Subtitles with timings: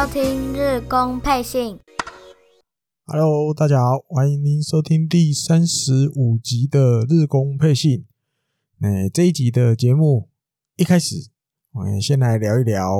[0.00, 1.78] 收听日工配信。
[3.04, 8.06] Hello，大家好，欢迎您收听第三十五集的日工配信。
[8.78, 10.30] 那这一集的节目
[10.76, 11.28] 一开始，
[11.72, 12.98] 我们先来聊一聊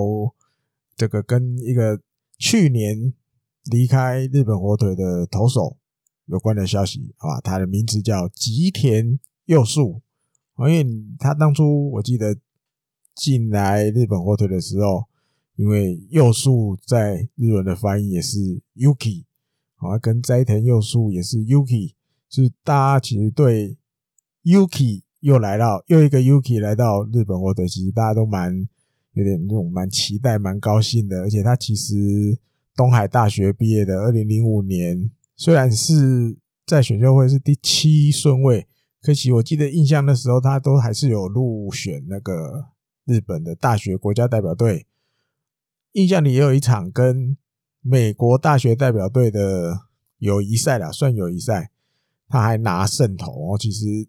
[0.94, 2.02] 这个跟一个
[2.38, 3.14] 去年
[3.70, 5.78] 离开日本火腿的投手
[6.26, 7.40] 有关的消息，好吧？
[7.40, 10.02] 他的名字叫吉田佑树。
[10.58, 10.84] 因为
[11.18, 12.36] 他当初我记得
[13.14, 15.08] 进来日本火腿的时候，
[15.60, 18.38] 因为佑树在日文的翻译也是
[18.76, 19.24] Yuki，
[19.76, 21.92] 好，跟斋藤佑树也是 Yuki，
[22.30, 23.76] 是大家其实对
[24.42, 28.66] Yuki 又来到又一个 Yuki 来到日本火腿，其实大家都蛮
[29.12, 31.20] 有点那种蛮期待、蛮高兴的。
[31.20, 32.38] 而且他其实
[32.74, 38.66] 东海大学毕业的，二零零五年，虽然是在选秀会是第七顺位。
[39.02, 42.68] 可惜，我记得印象的时候，他都还是有入选那个
[43.04, 44.86] 日本的大学国家代表队。
[45.92, 47.36] 印象里也有一场跟
[47.80, 49.80] 美国大学代表队的
[50.18, 51.70] 友谊赛啦，算友谊赛，
[52.28, 53.58] 他还拿胜投哦。
[53.58, 54.08] 其实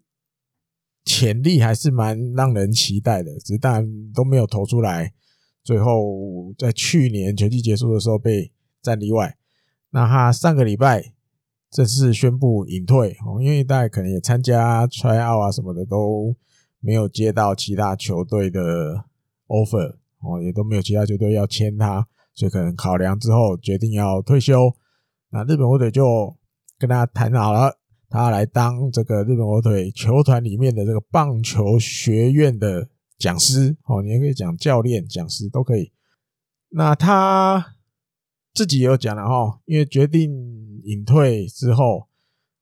[1.04, 5.12] 潜力还是蛮让人期待的，只是当然都没有投出来。
[5.64, 9.36] 最后在去年球季结束的时候被战力外。
[9.90, 11.14] 那他上个礼拜。
[11.74, 16.36] 正式宣布隐退哦，因为大家可能也参加 tryout 啊什么的都
[16.80, 19.06] 没有接到其他球队的
[19.46, 24.74] offer 哦，也都没有其他球队要签他，所以可能考量之后决定要退休。
[25.30, 26.36] 那日本火腿就
[26.78, 35.92] 跟他谈好了，他来当这个日本火腿球团里面的这个棒球学院的讲师哦，你也可以讲教练、讲师都可以。
[36.70, 37.74] 那他
[38.54, 40.60] 自己也有讲了哈，因为决定。
[40.84, 42.08] 隐退之后，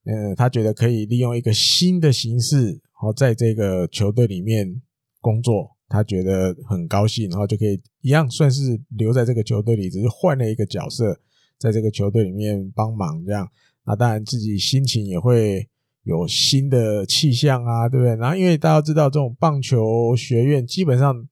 [0.04, 4.82] 嗯，他觉得可以利用一个新的形式，哦在这个球队里面
[5.22, 11.20] 工作，他觉得很高兴，然后就可以一样算是留在这个球队里，只是换了一个角色，
[11.58, 13.46] 在这个球队里面帮忙这样。
[13.84, 15.68] 那当然自己心情也会
[16.04, 18.16] 有新的气象啊，对不对？
[18.16, 21.28] 然后因为大家知道，这种棒球学院基本上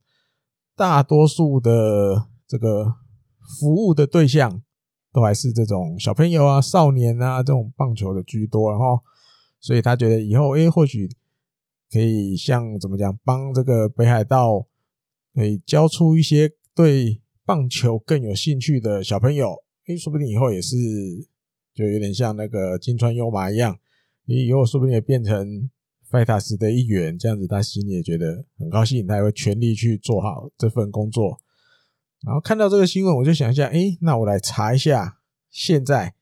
[0.77, 2.97] 大多数的这个
[3.59, 4.61] 服务的对象。
[5.11, 9.01] 都还是这种小朋友啊、少年啊这种棒球的居多，然后，
[9.59, 11.09] 所以他觉得以后，诶，或许
[11.91, 14.67] 可以像怎么讲，帮这个北海道
[15.35, 19.57] 可以教出一些对棒球更有兴趣的小朋友，
[19.87, 20.77] 诶，说不定以后也是
[21.75, 23.79] 就有点像那个金川优马一样，
[24.25, 25.71] 你以后说不定也变成
[26.11, 31.41] Fighters 的一员，这样子他心里也觉得很高兴，他也会全力去做好这份工作。
[32.23, 35.19] 然后看到这个新闻，我就想一下，哎，那我来查一下，
[35.51, 36.15] 现在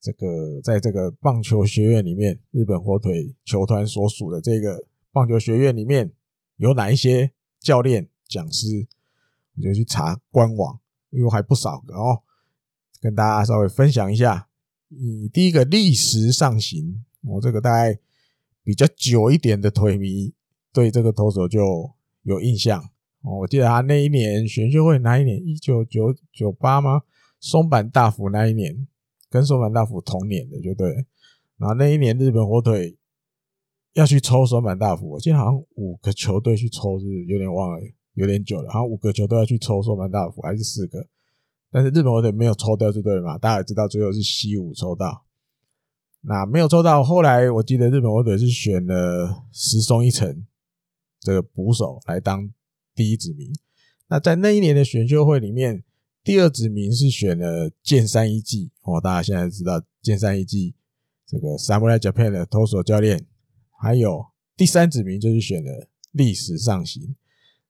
[0.00, 6.12] 这个在这个棒球学院里面，日本火腿球团所属的这个棒球学院里面
[6.56, 8.86] 有哪一些教练、讲师，
[9.56, 10.78] 我就去查官网，
[11.10, 12.22] 因为还不少个哦，
[13.00, 14.48] 跟大家稍微分享一下。
[14.90, 17.98] 以第一个立石尚行，我这个大概
[18.62, 20.32] 比较久一点的腿迷
[20.72, 22.80] 对这个投手就有印象
[23.22, 23.40] 哦。
[23.40, 25.42] 我记得他那一年选秀会哪一年？
[25.46, 27.02] 一九九九八吗？
[27.40, 28.86] 松坂大辅那一年，
[29.30, 31.06] 跟松坂大辅同年的，就对。
[31.56, 32.97] 然后那一年日本火腿
[33.94, 37.80] 要去抽松坂大辅，我记得好像五个球队去抽，是有点忘了，
[38.14, 38.70] 有点久了。
[38.70, 41.06] 好像五个球队要去抽松坂大辅，还是四个？
[41.70, 43.36] 但是日本火腿没有抽到，这对了嘛。
[43.36, 45.24] 大家也知道，最后是西武抽到。
[46.20, 50.46] 那没有抽到，后来我记得日本火腿是选了石松一成
[51.20, 52.50] 这个捕手来当。
[52.94, 53.52] 第一指名，
[54.08, 55.84] 那在那一年的选秀会里面，
[56.24, 60.74] 第二指名是选了剑山一季哦，大家现在知道剑山一季
[61.24, 63.24] 这个 Samurai Japan 的投手教练，
[63.78, 67.14] 还有第三指名就是选了历史上行。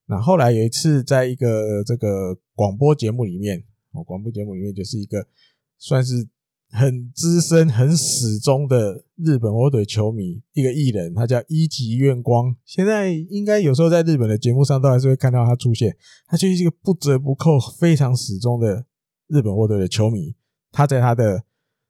[0.07, 5.27] 那后来有一次在一个这个广播节目里面，哦，广播节目里面就是一个
[5.77, 6.27] 算是。
[6.71, 12.55] 很资深、很始终的日本火腿球迷，一个艺人，他叫一级愿光。
[12.63, 15.97] 现在应该有时候在日本的节目上都还是会看到他出现。
[16.27, 18.85] 他就是一个不折不扣、非常始终的
[19.25, 20.35] 日本火腿的球迷。
[20.71, 21.43] 他在他的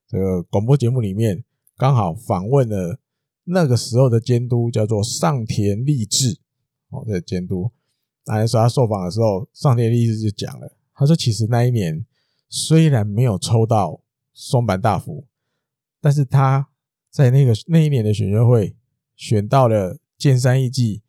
[0.07, 1.43] 这个广播节目里面，
[1.75, 3.01] 刚好访问了
[3.43, 6.39] 那个时候的监督，叫做上田利志。
[6.89, 7.71] 哦，这个监督，
[8.25, 12.05] 那时候他受访的时候，上田利志就讲了，他说：“其实那一年
[12.47, 14.01] 虽然没有抽到。”
[14.41, 15.27] 松坂大辅，
[15.99, 16.69] 但是他
[17.11, 18.73] 在那个那一年的选秀会
[19.17, 21.01] 选到了剑山一季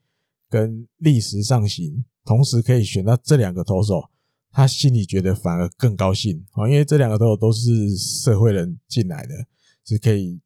[0.48, 4.10] 跟立石尚行，同时可以选到这两个投手，
[4.50, 9.46] 他心里觉得反而更高兴啊，因为这两个投手都是社会人进来的，
[9.84, 10.40] 是可以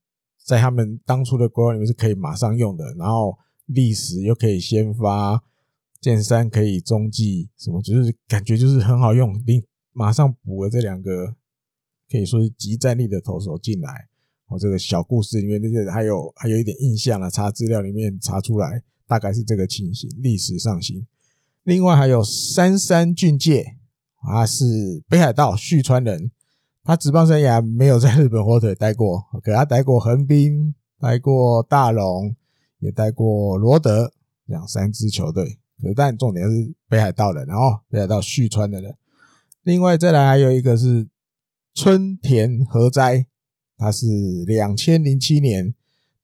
[0.44, 5.42] 在他们当初的规划里面是可以马上用的，然后历史又可以先发，
[6.00, 11.34] 剑山可以中继，什么就是感觉就是很好用，你马上补了这两个
[12.10, 14.08] 可以说是即战力的投手进来。
[14.48, 21.06] 我，这个小故事里面，这些还有还有一点印象啊，查资料里面查出来，大概是这个情形，历史上行。
[21.62, 23.78] 另外还有三山俊介，
[24.20, 26.30] 他是北海道旭川人，
[26.84, 32.36] 他职棒生涯没有在日本火腿待过，可他待过横滨，待过大龙，
[32.78, 34.12] 也待过罗德
[34.44, 35.58] 两三支球队。
[35.82, 38.94] 可但重点是北海道人，然后北海道旭川的人。
[39.62, 41.08] 另外再来还有一个是
[41.74, 43.26] 春田和哉。
[43.76, 44.06] 他是
[44.46, 45.74] 两千零七年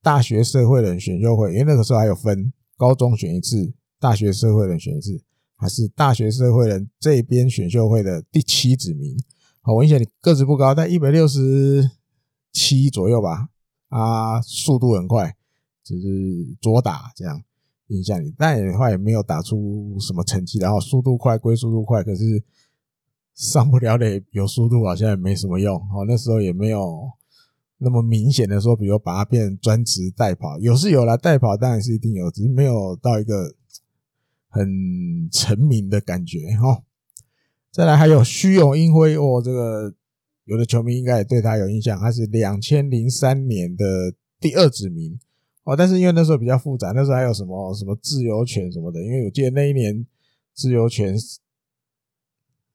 [0.01, 5.21] 大学社会人选秀会，因为那个时候还有分高中选一次，大学社会人选一次，
[5.57, 9.17] 还是大学社会人这边选秀会的第七指名。
[9.63, 11.91] 好，我印象你个子不高，但一百六十
[12.53, 13.49] 七左右吧，
[13.89, 15.37] 啊，速度很快，
[15.85, 17.43] 只是左打这样
[17.89, 22.43] 印象里，但也话也没有打出什么成绩，然后速度快归速度快，可是
[23.35, 25.79] 上不了垒，有速度好像也没什么用。
[25.89, 27.11] 好，那时候也没有。
[27.83, 33.55] 那么明显的说，比如把它变专职代跑，有是有啦，代跑当然是一定有，只是没有到一个
[34.51, 36.83] 很成名的感觉哈。
[37.73, 39.95] 再来还有虚荣英辉哦，这个
[40.45, 45.19] 有的球迷应该也对他有印象，他是两千零三年的第二指名
[45.65, 50.07] 哦，但是因为那时候比较复杂，那时候还有什么什么自由权什么的，因为我记得那一年
[50.55, 51.17] 自由权。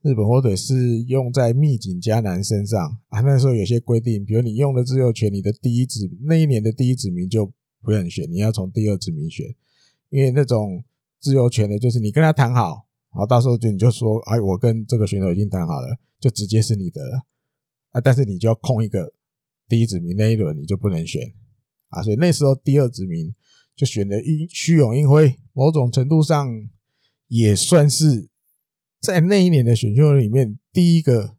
[0.01, 7.51] 日本火腿是用在密井嘉男身上啊，那时候有些规定，比如你用了自由权，你的第一指那一年的第一指名就
[7.81, 9.47] 不能选，你要从第二指名选，
[10.11, 10.83] 因为那种
[11.19, 12.84] 自由权的，就是你跟他谈好，
[13.15, 17.25] 然后到时候就你就说，哎，我跟这个选手已经谈好了，就直接是你的了
[17.91, 19.13] 啊，但是你就要空一个
[19.67, 21.33] 第一指名那一轮你就不能选
[21.89, 23.33] 啊，所以那时候第二指名
[23.75, 26.47] 就选了一须永英辉，某种程度上
[27.27, 28.29] 也算是。
[29.01, 31.35] 在那一年的选秀里面，第一个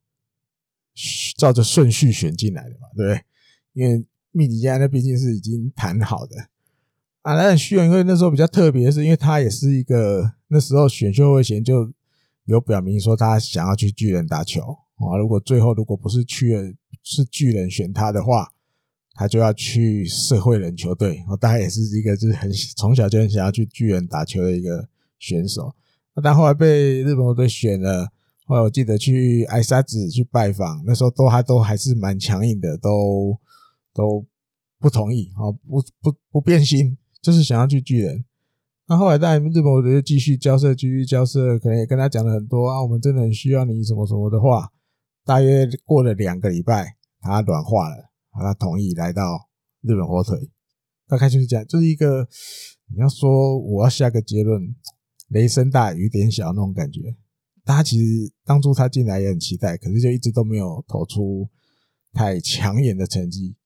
[1.37, 3.25] 照着顺序选进来的嘛，对不对？
[3.73, 6.37] 因为密集家那毕竟是已经谈好的
[7.23, 7.35] 啊。
[7.35, 11.93] 那须永英辉那时候比较特别是，因为他也是一个那时候选秀会前就
[12.45, 14.63] 有表明说他想要去巨人打球
[14.97, 15.17] 啊。
[15.19, 16.73] 如果最后如果不是去了
[17.03, 18.53] 是巨人选他的话，
[19.15, 21.25] 他就要去社会人球队。
[21.29, 24.89] 我大概也是一个就是很从小就很想要去巨人打球的一个
[25.19, 25.75] 选手。
[26.15, 28.13] 那但后来被日本队选了，
[28.45, 33.37] 后来我记得去挨沙子去拜访，那时候都还都还是蛮强硬的，都
[33.95, 34.25] 都
[34.79, 38.25] 不同意啊，不不不变心，就是想要去巨人。
[38.89, 44.73] 那后来在日本我就继续交涉，继续交涉，可能也跟他讲了很多啊，我们真的很需要你什么什么的话。
[45.25, 49.49] 大约过了两个礼拜，他软化了，他同意来到
[49.83, 50.51] 日本火腿。
[51.09, 52.29] 大概就是这样，就是一个
[52.95, 54.75] 你要说我要下个结论。
[55.31, 57.17] 雷声大雨点小那种感觉，
[57.65, 61.49] 他其实当初他进来也很期待，可是就一直都没有投出
[62.13, 63.57] 太抢眼的成绩。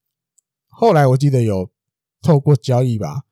[0.68, 1.70] 后来我记得有
[2.22, 3.24] 透过交易吧，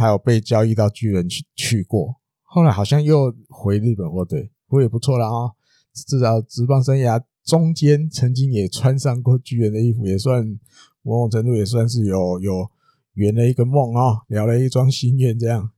[0.00, 5.52] 他有被交易到巨人去去过，后来好像又回日本火腿，不过也不错了啊，
[5.92, 10.58] 至少职棒生涯中间曾经也穿上过巨人的衣服，也算
[11.02, 12.70] 某种程度也算是有有
[13.12, 15.70] 圆了一个梦啊，了了一桩心愿这样。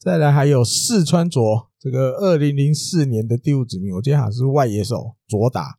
[0.00, 5.78] 再来还有四川卓，这个二零零四年的第五指名，我记得好像是外野手左打，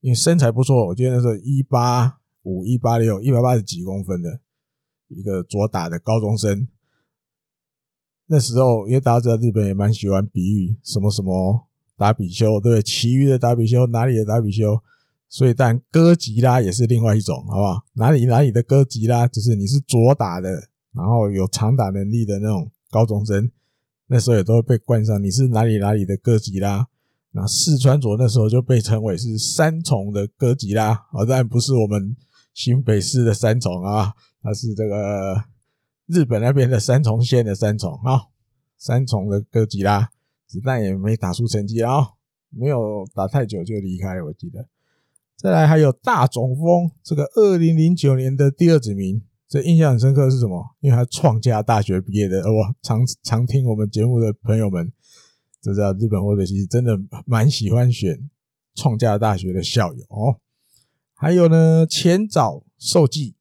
[0.00, 4.40] 因为身材不错，我记得那时候一八五、一八六、一百八十几公分的
[5.08, 6.66] 一个左打的高中生。
[8.32, 14.80] 那时候因为大家知道日本也蛮喜欢比喻什么什么达比修，对，其余的达比修，哪里的达比修，
[15.28, 17.84] 所以但哥吉拉也是另外一种，好不好？
[17.94, 20.48] 哪里哪里的哥吉拉，就是你是左打的，
[20.94, 23.50] 然后有长打能力的那种高中生。
[24.06, 26.86] 那时候也都会被冠上你是哪里哪里的哥吉拉，
[27.32, 32.16] 那四川左那时候就被称为是三重的哥吉拉啊，当然不是我们
[32.54, 35.34] 新北市的三重啊，它是这个
[36.10, 38.26] 日本那边的三重县的三重啊，
[38.76, 40.10] 三重的哥吉拉，
[40.46, 42.14] 子弹也没打出成绩啊，
[42.50, 44.66] 没有打太久就离开，我记得。
[45.36, 49.22] 再来还有大塚丰，这个二零零九年的第二子名。
[49.48, 50.76] 这印象很深刻是什么？
[50.80, 54.92] 因为他创价大学毕业的，我常常听我们节目的朋友们
[55.60, 58.30] 就知道，日本或者其实真的蛮喜欢选
[58.74, 60.38] 创价大学的校友哦。
[61.14, 63.34] 还有呢，前早寿纪，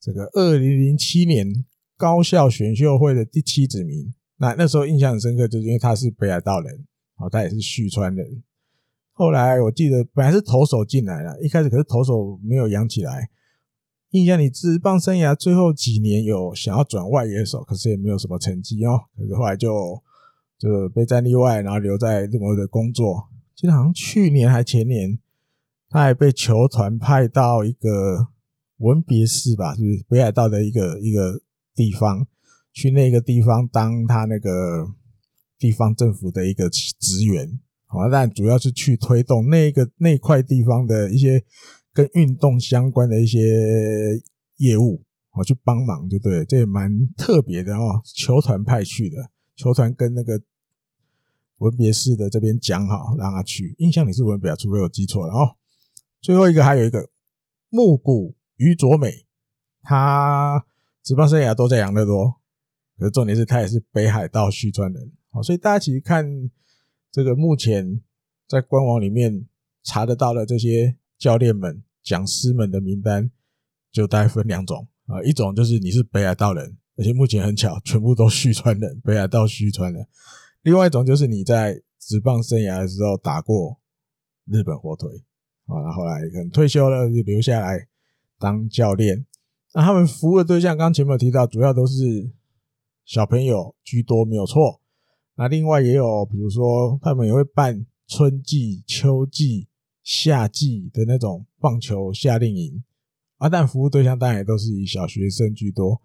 [0.00, 1.64] 这个二零零七年
[2.04, 6.84] 高校选秀会的第七指名，那那时候印象很深刻，就是因为他是北海道人，
[7.16, 8.42] 哦，他也是旭川人。
[9.14, 13.30] 后来我记得本来是投手进来了，一开始可是投手没有养起来。
[14.10, 19.00] 印象里职棒生涯最后几年有想要转外野手，可是也没有什么成绩哦。
[19.16, 20.02] 可是后来就
[20.58, 23.30] 就被战例外，然后留在日本的工作。
[23.56, 25.18] 记得好像去年还前年，
[25.88, 28.28] 他还被球团派到一个
[28.76, 31.40] 文别市吧，就是北海道的一个一个
[31.74, 32.26] 地方，
[32.72, 34.86] 去那个地方当他那个
[35.58, 37.60] 地方政府的一个职员。
[37.86, 41.44] 好，但主要是去推动那个那块地方的一些
[41.92, 44.20] 跟运动相关的一些
[44.56, 48.00] 业务，我去帮忙就对，这也蛮特别的哦。
[48.04, 50.40] 球团派去的，球团跟那个
[51.58, 53.76] 文别市的这边讲好，让他去。
[53.78, 55.56] 印象里是文别，除非我记错了哦。
[56.20, 57.10] 最后一个还有一个
[57.68, 59.24] 木谷于佐美，
[59.82, 60.64] 他
[61.04, 62.40] 职棒生涯都在养乐多，
[62.98, 66.50] 可是重点是他也是北海道旭川人，好，所以大家其实看。
[67.14, 68.02] 这个目前
[68.48, 69.46] 在官网里面
[69.84, 73.30] 查得到的这些教练们、讲师们的名单，
[73.92, 80.02] 就大概分两种啊，一种就是你是北海道人，而且目前很巧，全部都旭川人，北海道旭川人；
[80.62, 83.80] 另外一种就是你在职棒生涯的时候打过
[84.46, 85.08] 日本火腿
[85.66, 87.86] 啊，然后来可能退休了就留下来
[88.40, 89.24] 当教练。
[89.74, 92.30] 那他们服务的对象，刚前面有提到，主要都是
[93.04, 94.80] 小朋友居多，没有错。
[95.34, 99.66] 那另外也有，比如说他们也会办春季、秋季、
[100.04, 102.84] 夏季的那种棒球夏令营
[103.38, 106.00] 啊，但服务对象当然也都是以小学生居多。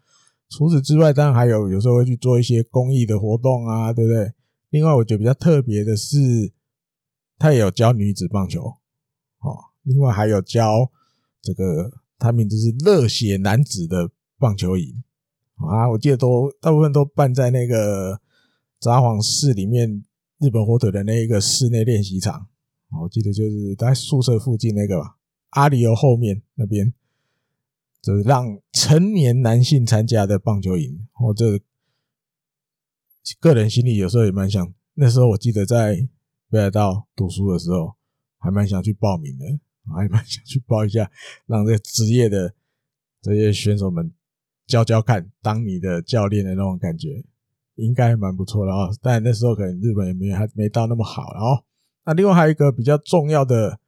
[0.49, 4.33] 除此之外，当然还有有时候会去做一些公益的活动啊，对不对？
[4.71, 6.17] 另外，我觉得比较特别的是，
[7.37, 10.91] 他也有教女子棒球，哦，另外还有教
[11.39, 15.03] 这个，他名字是热血男子的棒球营
[15.55, 18.21] 啊，我记得都大部分都办在那个。
[18.81, 20.05] 札幌市里面
[20.37, 22.47] 日本火腿的那一个室内练习场，
[23.01, 25.17] 我记得就是在宿舍附近那个吧，
[25.49, 26.93] 阿里欧后面那边，
[28.01, 31.05] 就是让成年男性参加的棒球营。
[31.19, 31.59] 我这
[33.41, 36.07] 个人心里有时候也蛮想，那时候我记得在
[36.49, 37.95] 北海道读书的时候，
[38.37, 39.45] 还蛮想去报名的，
[39.95, 41.09] 还蛮想去报一下，
[41.45, 42.53] 让这职业的
[43.21, 44.11] 这些选手们
[44.67, 47.23] 教教看，当你的教练的那种感觉。
[47.81, 51.63] 应该蛮不错的哦，但那时候可能日本也没还没到那么好然后。
[52.03, 53.79] 那另外还有一个比较重要的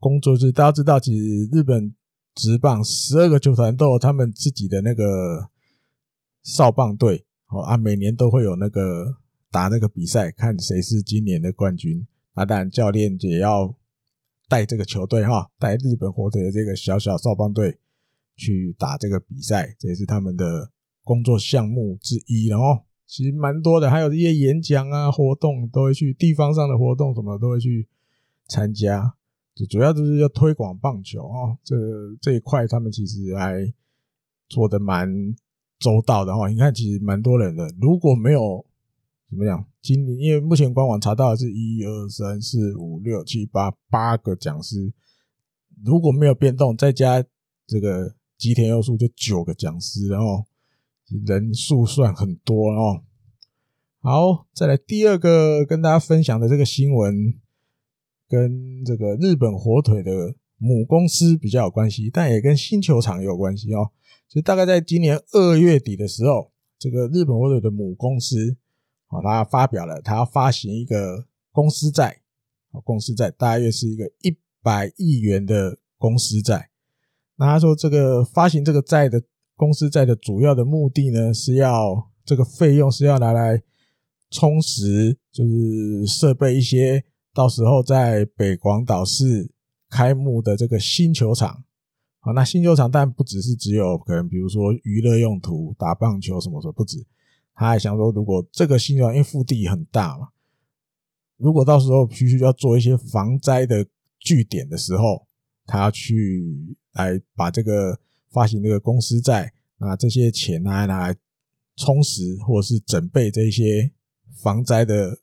[0.00, 1.94] 工作，就是大家知道，其实日本
[2.34, 5.50] 职棒十二个球团都有他们自己的那个
[6.42, 9.18] 少棒队哦啊，每年都会有那个
[9.50, 12.06] 打那个比赛，看谁是今年的冠军。
[12.32, 13.76] 啊，当然教练也要
[14.54, 17.76] 带这个球队哈，带日本火腿的这个小小少棒队
[18.36, 20.70] 去打这个比赛，这也是他们的
[21.02, 22.84] 工作项目之一，然后。
[23.06, 27.86] 其实蛮多的，还有一些演讲啊、活动都会去，地方上的活动什么都会去
[28.48, 29.14] 参加。
[29.54, 31.76] 就主要就是要推广棒球哦，这
[32.20, 33.72] 这一块他们其实还
[34.48, 35.06] 做的蛮
[35.78, 36.48] 周到的哦。
[36.48, 37.68] 你看，其实蛮多人的。
[37.78, 38.64] 如果没有
[39.28, 44.90] 怎么样，今年因为目前官网查到的是一二三四五六七八八个讲师，
[45.84, 47.22] 如果没有变动，再加
[47.66, 50.44] 这个吉田佑树就九个讲师，然后。
[51.26, 53.04] 人数算很多哦。
[54.00, 57.34] 好，再来第二个跟大家分享的这个新闻，
[58.26, 63.90] 跟这个日本火腿的母公司比较有关系，但也跟新球场也有关系哦。
[64.26, 68.56] 就大概在今年二月底的时候，这个日本火腿的母公司，
[69.08, 72.20] 啊，他发表了，他要发行一个公司债，
[72.72, 76.70] 啊，公司债大约是一个一百亿元的公司债。
[77.36, 79.22] 那他说，这个发行这个债的。
[79.56, 83.62] 公司债的主要的目的呢，是要这个费用是要拿来
[84.28, 89.54] 充实，就是设备一些，到时候在北广岛市
[89.88, 91.62] 开幕的这个新球场。
[92.18, 97.06] 好，那新球场当然不只是只有可能，比如说娱乐用途、打棒球什么什么，不止。
[97.54, 100.28] 他还想说，如果这个新球场因为腹地很大嘛，
[101.36, 103.86] 如果到时候必须要做一些防灾的
[104.18, 105.26] 据点的时候，
[105.66, 107.98] 他要去来把这个。
[108.34, 111.16] 发行这个公司债，那这些钱拿来拿来
[111.76, 113.92] 充实或者是整备这些
[114.42, 115.20] 防灾的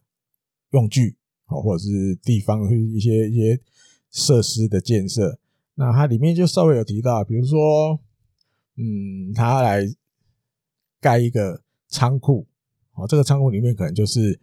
[0.70, 3.60] 用具，好，或者是地方一些一些
[4.12, 5.38] 设施的建设。
[5.76, 8.00] 那它里面就稍微有提到，比如说，
[8.78, 9.86] 嗯，他来
[11.02, 12.48] 盖一个仓库，
[12.95, 14.39] 哦，这个仓库里面可能就是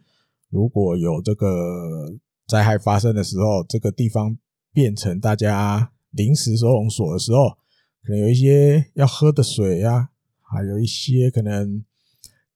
[0.49, 2.15] 如果有这个
[2.47, 4.37] 灾害发生的时候，这个地方
[4.71, 7.57] 变成大家临时收容所的时候。
[8.01, 10.09] 可能有一些要喝的水啊，
[10.41, 11.83] 还有一些可能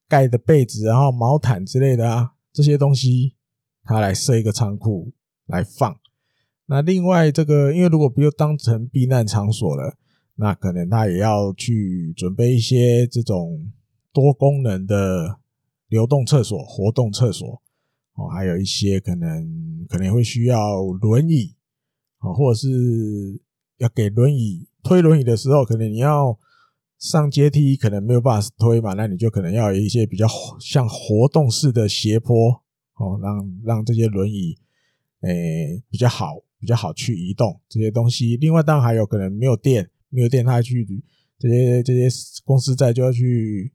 [0.07, 3.35] 盖的被子，然后毛毯之类的啊，这些东西，
[3.83, 5.11] 他来设一个仓库
[5.47, 5.99] 来放。
[6.65, 9.97] 那另外这个，因为如果不用当成避难场所了，
[10.35, 13.69] 那可能他也要去准备一些这种
[14.13, 15.39] 多功能的
[15.87, 17.61] 流动厕所、活动厕所，
[18.13, 21.55] 哦，还有一些可能可能会需要轮椅，
[22.19, 23.41] 哦，或者是
[23.79, 26.37] 要给轮椅推轮椅的时候，可能你要
[26.99, 30.27] 上阶梯，可能没有办法推嘛，那你就可能要有一些比较
[30.59, 32.61] 像活动式的斜坡，
[32.97, 34.55] 哦，让让这些轮椅
[35.21, 38.37] 诶比较好比较好去移动这些东西。
[38.37, 40.85] 另外，当然还有可能没有电，没有电，他去
[41.39, 42.07] 这些这些
[42.45, 43.73] 公司在就要去。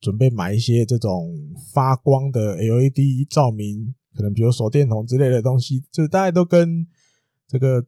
[0.00, 1.34] 准备买一些这种
[1.72, 6.86] 发光的 LED 照明，可能比如手电筒之类的东西，这大概都跟
[7.48, 7.84] 这个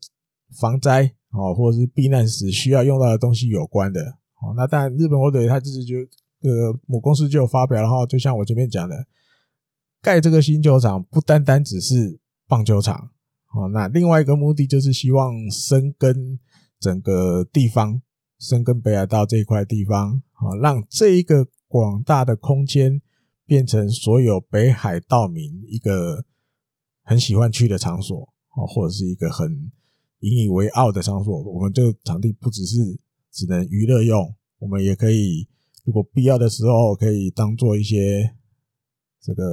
[0.61, 4.01] 防灾哦，或者是避难时需要用到的东西有关的
[4.43, 4.53] 哦。
[4.57, 5.99] 那当然，日本火腿他自己就
[6.43, 9.07] 呃母公司就有发表，然后就像我前面讲的，
[10.03, 13.11] 盖这个新球场不单单只是棒球场
[13.55, 16.41] 哦，那另外一个目的就是希望深耕
[16.81, 18.03] 整个地方，
[18.41, 21.47] 深耕北海道这一块地方啊，让这一个。
[21.71, 23.01] 广大的空间
[23.47, 26.25] 变成所有北海道民一个
[27.05, 29.71] 很喜欢去的场所啊，或者是一个很
[30.19, 31.41] 引以为傲的场所。
[31.45, 32.99] 我们这个场地不只是
[33.31, 35.47] 只能娱乐用，我们也可以，
[35.85, 38.35] 如果必要的时候，可以当做一些
[39.23, 39.45] 这个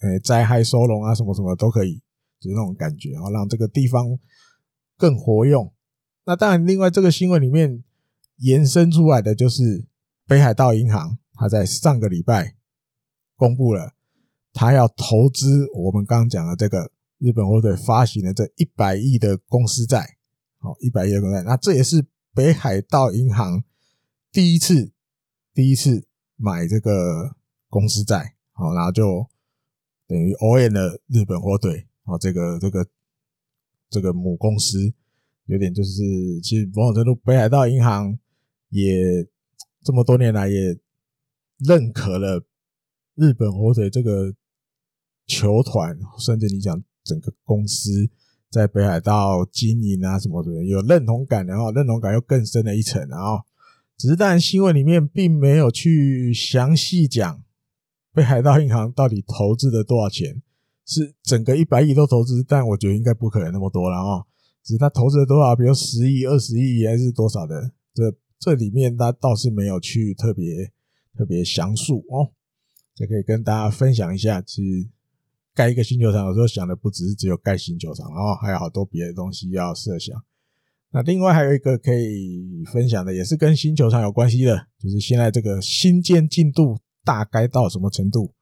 [0.00, 1.94] 呃灾害收容啊，什么什么都可以，
[2.38, 4.06] 就是那种感觉，然后让这个地方
[4.98, 5.72] 更活用。
[6.26, 7.82] 那当然，另外这个新闻里面
[8.40, 9.86] 延伸出来的就是。
[10.26, 12.54] 北海道银行，他在上个礼拜
[13.36, 13.92] 公布了，
[14.54, 20.16] 他要投资我们刚刚讲的这个日本火腿发行的这一百亿的公司债，
[20.58, 23.62] 好，一百亿的公司债，那这也是北海道银行
[24.32, 24.92] 第一次
[25.52, 27.36] 第一次买这个
[27.68, 29.26] 公司债，好，然后就
[30.06, 32.86] 等于 o n 了日本火腿，好，这个这个
[33.90, 34.94] 这个母公司
[35.44, 36.00] 有点就是，
[36.42, 38.18] 其实某种程度北海道银行
[38.70, 39.28] 也。
[39.84, 40.78] 这么多年来，也
[41.58, 42.42] 认可了
[43.14, 44.34] 日本火腿这个
[45.26, 47.90] 球团，甚至你讲整个公司
[48.50, 53.06] 在北海道经营啊什么的，有认同感，然后认同感又更深了一层。
[53.08, 53.42] 然后，
[53.98, 57.42] 只是当然新闻里面并没有去详细讲
[58.14, 60.40] 北海道银行到底投资了多少钱，
[60.86, 64.24] 是整个一百亿都投资，但我觉得应该不可能那么多了啊。
[64.64, 68.10] 只是他投资了多少，比如十亿、二十亿还是多少的这。
[68.44, 70.70] 这里面他倒是没有去特别
[71.16, 72.28] 特别详述哦，
[72.94, 74.42] 这可以跟大家分享一下。
[74.42, 74.86] 其实
[75.54, 80.14] 盖一个新球场，有时候想的不只是只有盖新球场，然后还有好多别的东西要设想。
[80.90, 88.34] 那另外还有一个可以分享的，也是跟新球场有关系的，就是现在这个新建进度大概到什么程度？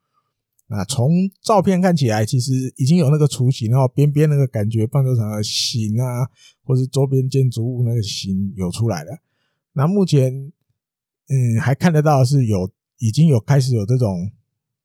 [0.67, 1.13] 那从
[1.43, 6.29] 照片看起来，其实已经有那个雏形，然后边边那个感觉棒球场的形啊，
[6.65, 9.13] 或是周边建筑物那个形有出来了。
[9.75, 10.53] 那目前，
[11.29, 14.31] 嗯，还看得到是有已经有开始有这种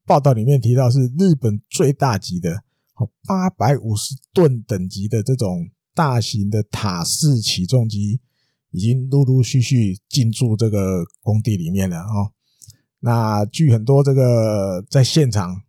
[0.05, 2.63] 报道里面提到是日本最大级的，
[2.95, 8.21] 哦，八百五十吨等级的这种大型的塔式起重机，
[8.71, 12.31] 已经陆陆续续进驻这个工地里面了哦。
[12.99, 15.63] 那据很多这个在现场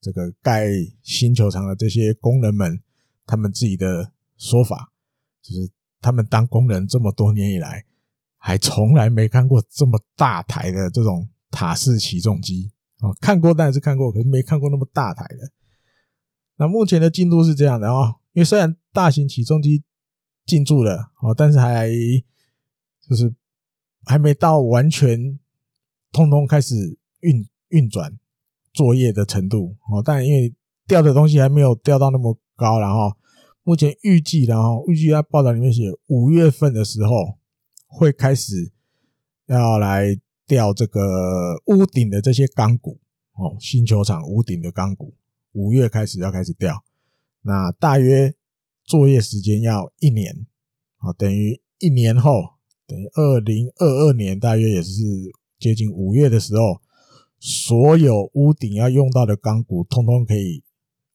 [0.00, 0.68] 这个盖
[1.02, 2.80] 新球场的这些工人们，
[3.26, 4.92] 他们自己的说法，
[5.42, 5.68] 就是
[6.00, 7.84] 他们当工人这么多年以来。
[8.46, 13.08] 还从来没看过这么大台的这种塔式起重机啊！
[13.18, 15.50] 看过，但是看过，可是没看过那么大台的。
[16.56, 19.82] 那目前的进度是这样的哦，因为虽然大型起重机
[20.44, 21.88] 进驻了哦，但是还
[23.08, 23.34] 就是
[24.04, 25.40] 还没到完全
[26.12, 28.14] 通通开始运运转
[28.74, 30.02] 作业的程度哦。
[30.04, 30.54] 但因为
[30.86, 33.16] 吊的东西还没有吊到那么高，然后
[33.62, 37.38] 目前预计，然后预计在报道里面写五月份的时候。
[37.96, 38.72] 会开始
[39.46, 42.98] 要来吊这个屋顶的这些钢骨
[43.34, 45.14] 哦，新球场屋顶的钢骨，
[45.52, 46.82] 五月开始要开始吊，
[47.42, 48.34] 那大约
[48.84, 50.44] 作业时间要一年，
[50.96, 52.54] 啊，等于一年后，
[52.84, 55.02] 等于二零二二年大约也是
[55.60, 56.80] 接近五月的时候，
[57.38, 60.64] 所有屋顶要用到的钢骨，通通可以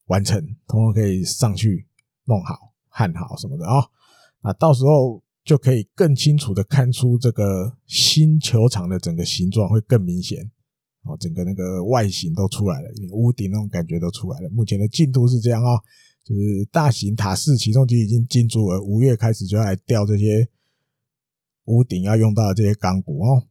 [0.06, 1.86] 完成，通通可以上去
[2.24, 3.86] 弄好、焊好什么的啊，
[4.40, 5.22] 那到时候。
[5.44, 10.50] 就可以更清楚的看出这个新球场的整个形状会更明显
[11.04, 14.48] 哦，整个那个外形都出来了，屋顶那种感觉都出来了。
[14.50, 15.80] 目前的进度是这样啊，
[16.22, 20.46] 就是大型塔式起重机已经进驻了，五月开始就要来吊这些
[21.64, 23.46] 屋顶要用到的这些钢骨哦。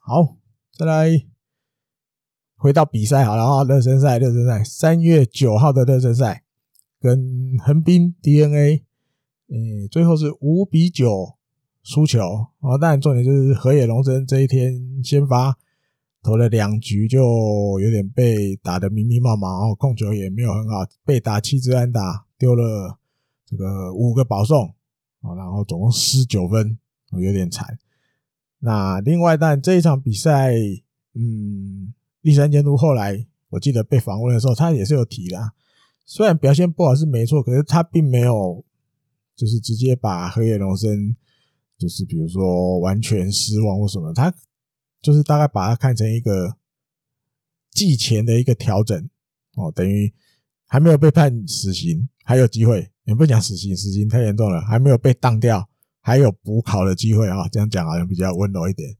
[0.00, 0.36] 好，
[0.76, 1.24] 再来
[2.56, 6.42] 回到比赛好了啊，热身赛，热身赛，三月九号的热身赛
[7.00, 8.84] 跟横滨 DNA
[9.48, 11.34] 诶，最后是五比九。
[11.80, 12.20] 输球
[12.60, 12.76] 啊！
[12.78, 15.56] 当然重点就是河野龙生这一天先发，
[16.22, 22.98] 投了两局就有点被打得迷迷茫茫哦，控球也没有很好，被打七支安打，丢了
[23.46, 24.66] 这个五个保送
[25.22, 26.76] 啊，然后总共失九分，
[27.12, 27.78] 有点惨。
[28.58, 30.52] 那另外，但这一场比赛，
[31.14, 35.52] 嗯，立山监督后来我记得被访问的时候，他也是有提的，
[36.04, 38.62] 虽然表现不好是没错，可是他并没有
[39.38, 41.16] 就是直接把河野龙生，
[41.78, 44.34] 就是比如说完全失望或什么，他。
[45.00, 46.56] 就是大概把它看成一个
[47.70, 49.08] 季前的一个调整
[49.54, 50.12] 哦，等于
[50.66, 52.90] 还没有被判死刑，还有机会。
[53.04, 55.70] 也不讲死刑，死刑太严重了，还没有被当掉，
[56.00, 57.48] 还有补考的机会啊。
[57.48, 58.96] 这样讲好像比较温柔一点，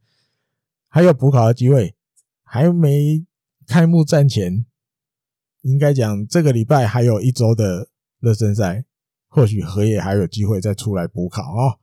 [0.87, 1.97] 还有补考的机会，
[2.45, 3.27] 还没
[3.67, 4.65] 开幕战前，
[5.63, 7.89] 应该讲这个礼拜还有一周的
[8.21, 8.85] 热身赛，
[9.29, 11.79] 或许河野还有机会再出来补考啊。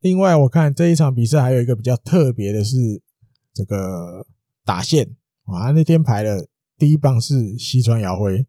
[0.00, 3.02] 另外，我看这一场比赛还有一个比较特别的是
[3.52, 4.26] 这个
[4.64, 6.46] 打线啊，那天排了
[6.78, 8.46] 第一棒是西川遥辉，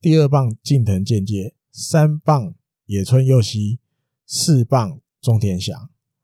[0.00, 2.54] 第二棒近藤健介，三棒
[2.86, 3.78] 野村佑希，
[4.26, 5.78] 四棒中田翔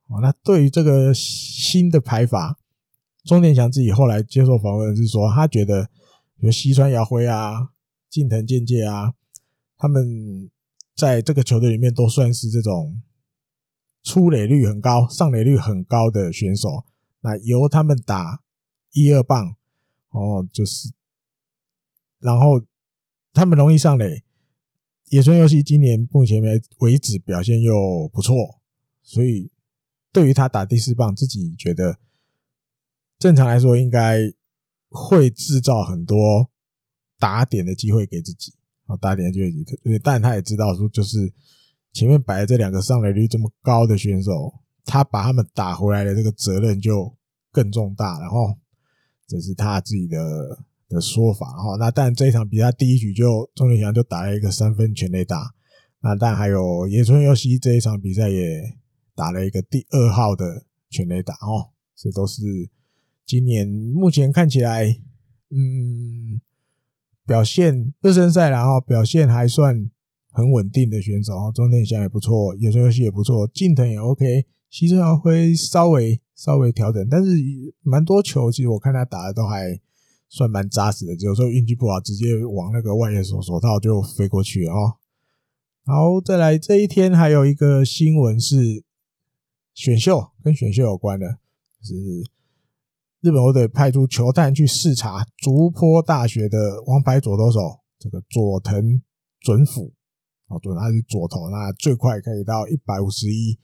[0.09, 0.19] 啊。
[0.21, 2.59] 那对于这个新的排法，
[3.25, 5.85] 中田翔自己后来接受访问是说，他觉得
[6.39, 7.71] 比如西川遥辉啊、
[8.11, 9.15] 近藤健介啊，
[9.79, 10.51] 他们
[10.97, 13.01] 在这个球队里面都算是这种。
[14.03, 16.85] 出垒率很高、上垒率很高的选手，
[17.23, 18.45] 那由他们打
[18.93, 19.57] 一二棒
[20.11, 20.93] 哦，就是，
[22.21, 22.63] 然后
[23.33, 24.23] 他们容易上垒。
[25.07, 26.41] 野村佑希今年目前
[26.79, 28.61] 为止表现又不错，
[29.03, 29.51] 所以
[30.13, 31.99] 对于他打第四棒，自己觉得
[33.19, 34.33] 正常来说应该
[34.89, 36.49] 会制造很多
[37.19, 38.55] 打点的机会给自己
[38.87, 41.33] 啊，打点的机会给自己，但他也知道说就是。
[41.93, 44.53] 前面摆的这两个上垒率这么高的选手，
[44.85, 47.11] 他把他们打回来的这个责任就
[47.51, 48.55] 更重大，然后
[49.27, 50.59] 这是他自己的
[50.91, 51.75] 的说法哈。
[51.79, 55.55] 那但这一场比赛第一局就中田翔就打了一个三分全垒打，
[56.03, 58.77] 那但还有野村佑希这一场比赛也
[59.15, 62.43] 打了一个第二号的全垒打哦，这都是
[63.25, 64.85] 今年目前看起来
[65.49, 66.39] 嗯
[67.27, 69.91] 表现热身赛然后表现还算。
[70.37, 77.31] 很稳定的选手，中田翔也不错，野村游戏也不错，近藤也 OK，西村遥辉稍微稍微调整，但是
[77.81, 79.81] 蛮多球，其实我看他打的都还
[80.29, 84.97] 算蛮扎实的，有时候运气不好，直接往那个外野手手套就飞过去了哦。
[85.87, 88.85] 好，再来这一天还有一个新闻是
[89.73, 91.39] 选秀，跟选秀有关的，
[91.81, 92.23] 就是
[93.21, 99.03] 日本球队派出球探去视察竹坡大学的王牌左投手，这个佐藤
[99.41, 99.93] 准辅。
[100.49, 103.59] 哦，对，他是左投，那最快可以到一百五十一，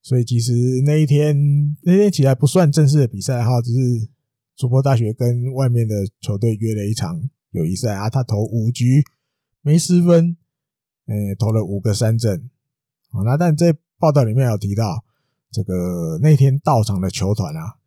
[0.00, 0.52] 所以其实
[0.84, 1.36] 那一天
[1.82, 4.08] 那天起来不算正式的比赛哈，只是
[4.56, 9.02] 竹坡大学跟外面的球队约了一场友谊赛啊，他投五局
[9.62, 10.36] 没失分，
[11.06, 12.48] 诶，投了五个三振，
[13.10, 15.04] 好，那但这报道里面有提到，
[15.50, 17.77] 这个那天到场的球团啊，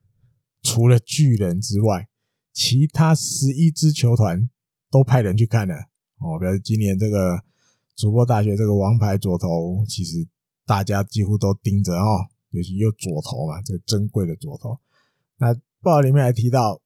[0.61, 2.07] 除了巨人之外，
[2.53, 4.49] 其他十一支球团
[4.89, 5.75] 都派人去看了，
[6.19, 7.43] 哦，表示今年这个。
[7.97, 10.27] 主播大学这个王牌左投，其实
[10.65, 14.79] 大家几乎都盯着哦，尤其又左投嘛，这个珍贵的左投。
[15.37, 16.81] 那报里面还提到，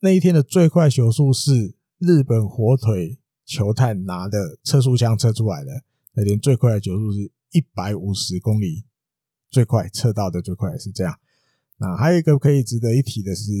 [0.00, 5.82] 那一天的最快球速是日本火腿球探拿的测速枪测出来的，
[6.12, 8.84] 那天最快的球速是一百五十公里，
[9.48, 11.18] 最快测到的最快是这样。
[11.78, 13.52] 那还有一个可以值得一提的是，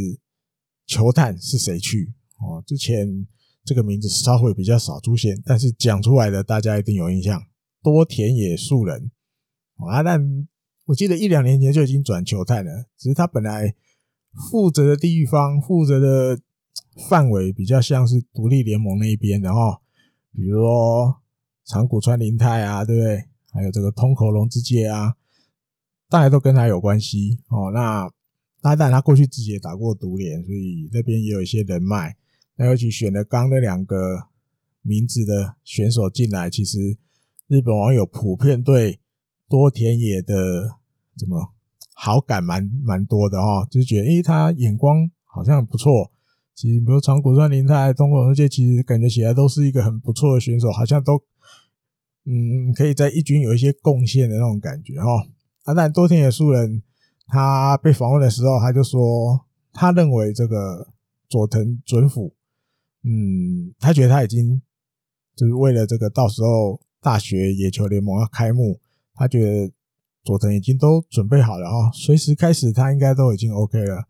[0.86, 2.62] 球探是谁去哦？
[2.66, 3.26] 之前。
[3.68, 7.42] 这个名字稍微比较少出现，但是讲出来的大家一定有印象。
[7.82, 9.10] 多田野树人
[9.74, 10.46] 啊，但
[10.84, 13.74] 我记得一两年前就已经转球探了，只是他本来
[14.48, 16.40] 负责的地方、负责的
[17.08, 19.80] 范围比较像是独立联盟那一边的哈，
[20.32, 21.16] 比如说
[21.64, 23.24] 长谷川麟太啊，对不对？
[23.50, 25.16] 还有这个通口龙之介啊，
[26.08, 27.70] 大家都跟他有关系哦。
[27.72, 28.10] 那
[28.62, 32.16] 那但他过去自己也打过独联，所以那边也有一些人脉。
[32.56, 34.28] 那尤其选了刚那两个
[34.82, 36.96] 名字的选手进来，其实
[37.48, 39.00] 日本网友普遍对
[39.48, 40.78] 多田野的
[41.16, 41.52] 怎么
[41.94, 46.10] 好感蛮蛮多的哈，就是觉得诶他眼光好像不错。
[46.54, 51.22] 其实比如长谷川林太、樋口龙之介，其实感觉起来都是一个很不错的选手，好像都
[52.24, 55.28] 嗯可以在一军有一些贡献的那种感觉哈。
[55.66, 56.82] 啊，但多田野树人
[57.26, 60.88] 他被访问的时候，他就说他认为这个
[61.28, 62.32] 佐藤准辅。
[63.02, 64.62] 嗯，他觉得他已经
[65.34, 68.80] 就是为了这个到时候大学野球联盟要开幕，
[69.14, 69.72] 他觉得
[70.24, 74.04] 佐藤已经都准备好了哈，随时开始他应该都已经 OK 了。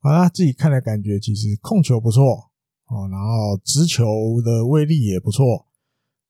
[0.00, 2.50] 好，他自己看的感觉其实控球不错
[2.88, 4.04] 哦，然后直球
[4.42, 5.66] 的威力也不错，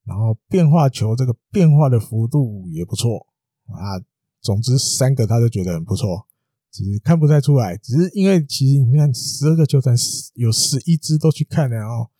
[0.04, 3.26] 然后变化球这个变化的幅度也不错
[3.68, 4.00] 啊。
[4.46, 6.24] 总之三个他都觉得很不错，
[6.70, 9.96] 其实看不太出来，只是因为其实你看十二个球团
[10.34, 12.10] 有十一支都去看了哦，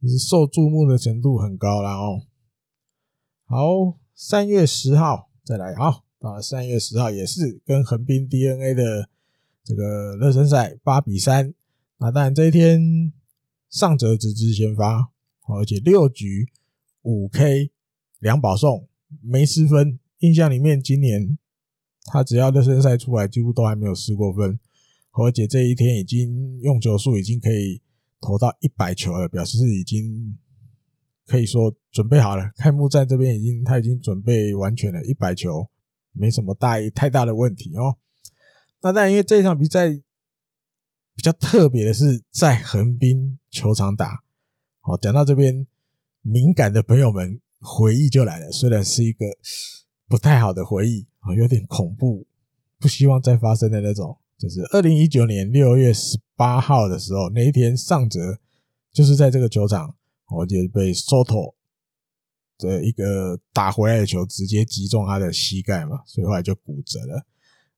[0.00, 2.22] 其实受注目的程度很高了哦。
[3.44, 9.10] 好，三月十号再来好，到了三月十号也是跟横滨 DNA 的
[9.62, 11.52] 这个热身赛八比三，
[11.98, 13.12] 那当然这一天
[13.68, 15.10] 上泽直之先发，
[15.46, 16.48] 而且六局
[17.02, 17.70] 五 K
[18.20, 18.88] 两保送
[19.20, 21.36] 没失分，印象里面今年。
[22.10, 24.58] 他只要热身赛出来，几乎都还没有失过分，
[25.12, 27.80] 而且这一天已经用球数已经可以
[28.20, 30.36] 投到一百球了，表示是已经
[31.26, 32.50] 可以说准备好了。
[32.56, 35.68] 开幕战这边已经他已经准备完全了，一百球
[36.12, 37.96] 没什么大太大的问题哦。
[38.80, 44.22] 那但因为这一场比赛比较特别的是在横滨球场打，
[44.80, 45.66] 好，讲到这边
[46.22, 49.26] 敏感的朋友们回忆就来了，虽然是一个
[50.08, 51.34] 不太好的回忆啊。
[51.34, 52.26] 有点恐怖，
[52.78, 54.18] 不希望再发生的那种。
[54.38, 58.38] 就是二零一九年六月十八号的时候，那一天上泽
[58.92, 59.96] 就是在这个球场，
[60.30, 61.54] 我就被 Soto
[62.56, 67.26] 的一个打回来的球直接击中他的膝盖嘛，所以后来就骨折了。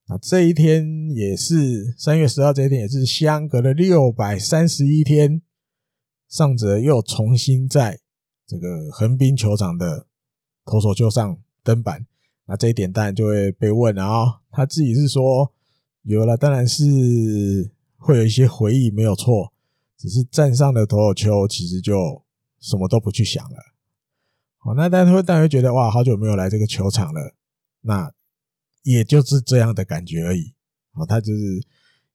[0.07, 5.41] 那这一天也是三月十号，这一天也是相隔了六百三十一天，
[6.29, 7.99] 上泽又重新在
[8.45, 10.05] 这个横滨球场的
[10.63, 12.05] 投手丘上登板。
[12.51, 15.53] 那这一点当然就会被问了啊、他自己是说
[16.01, 16.83] 有了，当然是
[17.95, 19.53] 会有一些回忆，没有错，
[19.97, 22.21] 只是站上的投手丘，其实就
[22.59, 23.55] 什么都不去想了。
[24.57, 27.33] 好，那大家会当然会觉得哇，好久没有来这个球场了，
[27.83, 28.11] 那
[28.83, 30.53] 也就是这样的感觉而已。
[30.91, 31.65] 好，他就是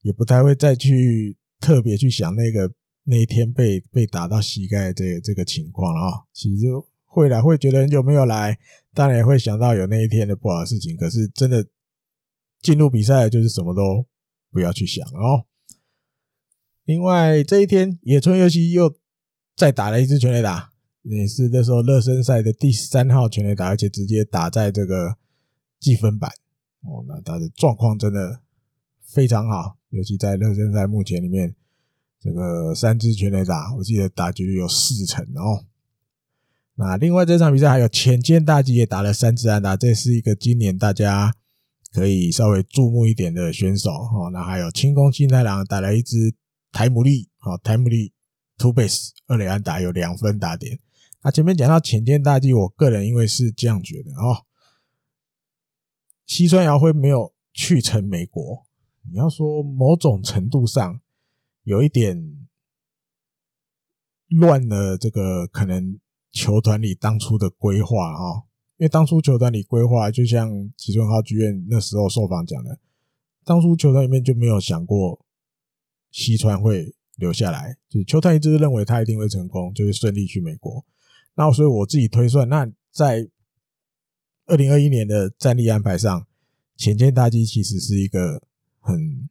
[0.02, 2.70] 也不太会再去特别去想那个
[3.04, 6.86] 那一天被被打到膝盖这个、这个情况了啊，其实就。
[7.08, 8.58] 会来，会觉得很久没有来，
[8.96, 10.96] 当然也会想到有那一天的不好的事情。
[10.96, 11.66] 可是真的
[12.62, 14.06] 进入比赛，就是什么都
[14.50, 15.44] 不要去想哦。
[16.84, 18.96] 另外这一天，野村游戏又
[19.54, 25.18] 再打了一支全垒打，也是那时候热身赛的第三号全垒打，而且直接打在这个
[25.78, 26.30] 计分板
[26.84, 27.04] 哦。
[27.06, 28.40] 那他的状况真的
[29.02, 31.54] 非常好，尤其在热身赛目前里面，
[32.18, 35.66] 这个三支全垒打，我记得打局有四成哦。
[36.78, 41.34] 那另外这场比赛还有浅见大基也打了三支安打，这是一个今年大家
[41.90, 44.28] 可以稍微注目一点的选手哦。
[44.30, 46.34] 那还有清宫幸太郎打了一支
[46.70, 48.12] 台姆利，哦，台姆利
[48.58, 50.78] two base 二垒安打有两分打点。
[51.22, 54.44] 那前面讲到浅见大基，我个人因为是这样觉得哦，
[56.26, 58.66] 西川遥辉没有去成美国，
[59.10, 61.00] 你要说某种程度上
[61.62, 62.46] 有一点
[64.28, 65.98] 乱了，这个可能。
[66.32, 68.44] 球团里当初的规划啊，
[68.76, 72.78] 因为当初球团里规划，就像吉村浩剧院那时候受访讲的，
[73.44, 75.24] 当初球团里面就没有想过
[76.10, 80.84] 西川会留下来，就是球团一直认为他一定会成功，就会顺利去美国。
[81.34, 83.28] 那所以我自己推算，那在
[84.46, 86.26] 二零二一年的战力安排上，
[86.76, 88.42] 浅间大基其实是一个
[88.80, 89.28] 很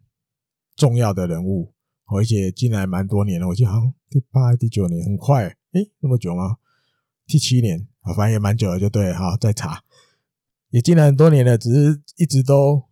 [0.75, 1.73] 重要的人物，
[2.05, 6.57] 而且进来蛮多年了，我记得好像第八、第九年，很快，诶，那么久吗？
[7.27, 9.35] 第七年啊，反正也蛮久了，就对了哈。
[9.37, 9.83] 再查，
[10.69, 12.83] 也进来很多年了，只是一直都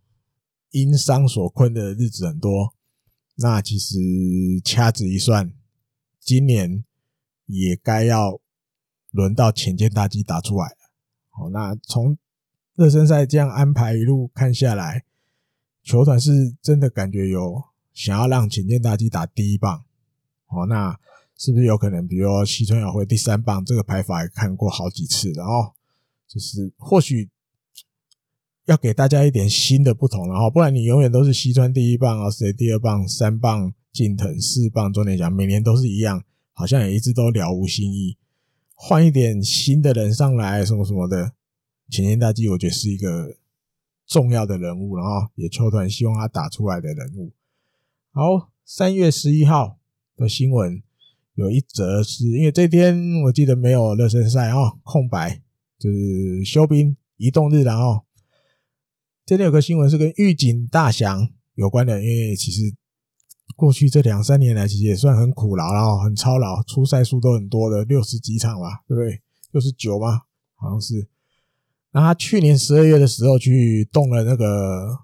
[0.70, 2.74] 因伤所困的日子很多。
[3.36, 3.96] 那其实
[4.64, 5.52] 掐指一算，
[6.18, 6.84] 今年
[7.46, 8.40] 也该要
[9.12, 10.76] 轮到浅见大基打出来了。
[11.30, 12.18] 好，那从
[12.74, 15.04] 热身赛这样安排一路看下来，
[15.82, 19.84] 球团是真的感觉有想要让浅见大基打第一棒。
[20.46, 20.98] 好，那。
[21.36, 25.74] 是不是有可能，比如说西村遥辉第三棒这个排法也看过好几次，然后
[26.28, 27.28] 就是或许
[28.66, 38.16] 要给大家一点新的不同，然后不然你永远都是西川第一棒啊，谁第二棒，三棒近藤，四棒中田奖，每年都是一样，好像也一直都了无新意。
[38.74, 41.32] 换一点新的人上来，什么什么的，
[41.90, 43.36] 浅间大基我觉得是一个
[44.06, 47.32] 重要的人物，然后也球团希望他打出来的人物。
[48.12, 49.78] 好，三月十一号
[50.16, 50.82] 的新闻。
[51.34, 55.42] 有一则是因为这天我记得没有热身赛哦，空白
[55.78, 58.04] 就是休兵移动日，然后
[59.26, 62.74] 这天有个新闻是跟预警大祥有关的，因为其实
[63.56, 69.20] 过去这两三年来其实也算很苦劳，然后很操劳，出赛数都很多的六十几场吧，对不对？
[69.50, 70.22] 六十九吗？
[70.54, 71.08] 好像是。
[71.90, 74.98] 那他去年十二月的时候去动了那个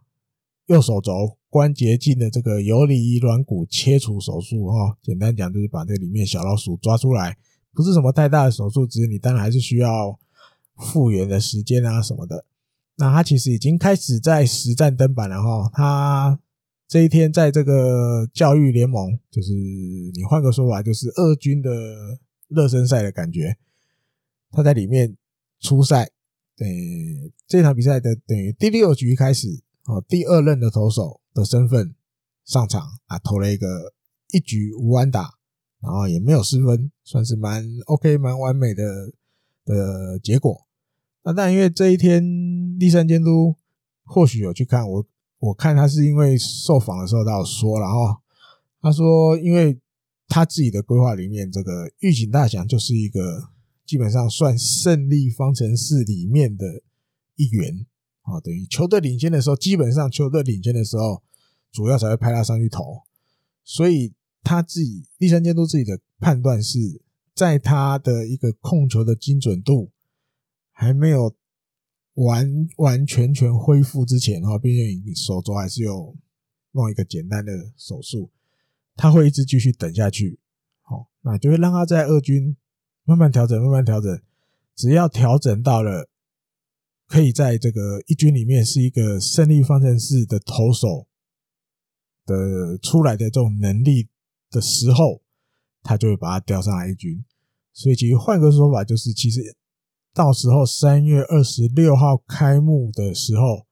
[0.67, 7.37] 右手肘关节镜的这个游离软骨切除手术哈，简单讲就是把这里面小老鼠抓出来，
[7.75, 10.19] 不是什么太大的手术，只是你当然还是需要
[10.77, 12.47] 复原的时间啊什么的。
[12.97, 16.39] 那他其实已经开始在实战登板了哈，他
[16.87, 21.71] 这一天在这个教育联盟，就是你换个说法，就是二军的
[22.47, 23.57] 热身赛的感觉，
[24.53, 25.17] 他在里面
[25.59, 26.11] 出赛，
[26.57, 29.63] 对这场比赛的等于第六局开始。
[29.87, 31.95] 哦，第二任的投手的身份
[32.45, 33.95] 上场啊，投了一个
[34.33, 35.35] 一局无安打，
[35.81, 39.13] 然后也没有失分，算是蛮 OK、蛮完美的
[39.65, 40.67] 的结果。
[41.23, 43.55] 那但因为这一天栗山监督
[44.05, 45.07] 或许有去看我，
[45.39, 48.17] 我看他是因为受访的时候他有说，然后
[48.81, 49.79] 他说，因为
[50.29, 53.51] 他自己的规划里面，这个预警大奖就是一个
[53.85, 56.83] 基本上算胜利方程式里面的
[57.37, 57.87] 一员。
[58.31, 61.23] 啊，等于球队领先的时候，基本上球队领先的时候，
[61.73, 63.03] 主要才会派他上去投。
[63.65, 64.13] 所以
[64.43, 67.03] 他自己，栗山监督自己的判断是，
[67.35, 69.91] 在他的一个控球的精准度
[70.71, 71.35] 还没有
[72.15, 76.17] 完完全全恢复之前，哈，毕竟你手肘还是有
[76.73, 78.31] 弄一个简单的手术，
[78.97, 80.39] 他会一直继续等下去。
[80.83, 82.57] 好，那就会让他在二军
[83.05, 84.21] 慢慢调整，慢慢调整，
[84.75, 86.10] 只要调整到了。
[87.11, 91.09] 可以在这个一军里面是一个胜利方程式的投手
[92.25, 94.09] 的出来的这种能力
[94.49, 95.21] 的时候，
[95.83, 97.25] 他就会把他调上来一军。
[97.73, 99.57] 所以其实换个说法就是，其实
[100.15, 103.67] 到时候三月二十六号开幕的时候，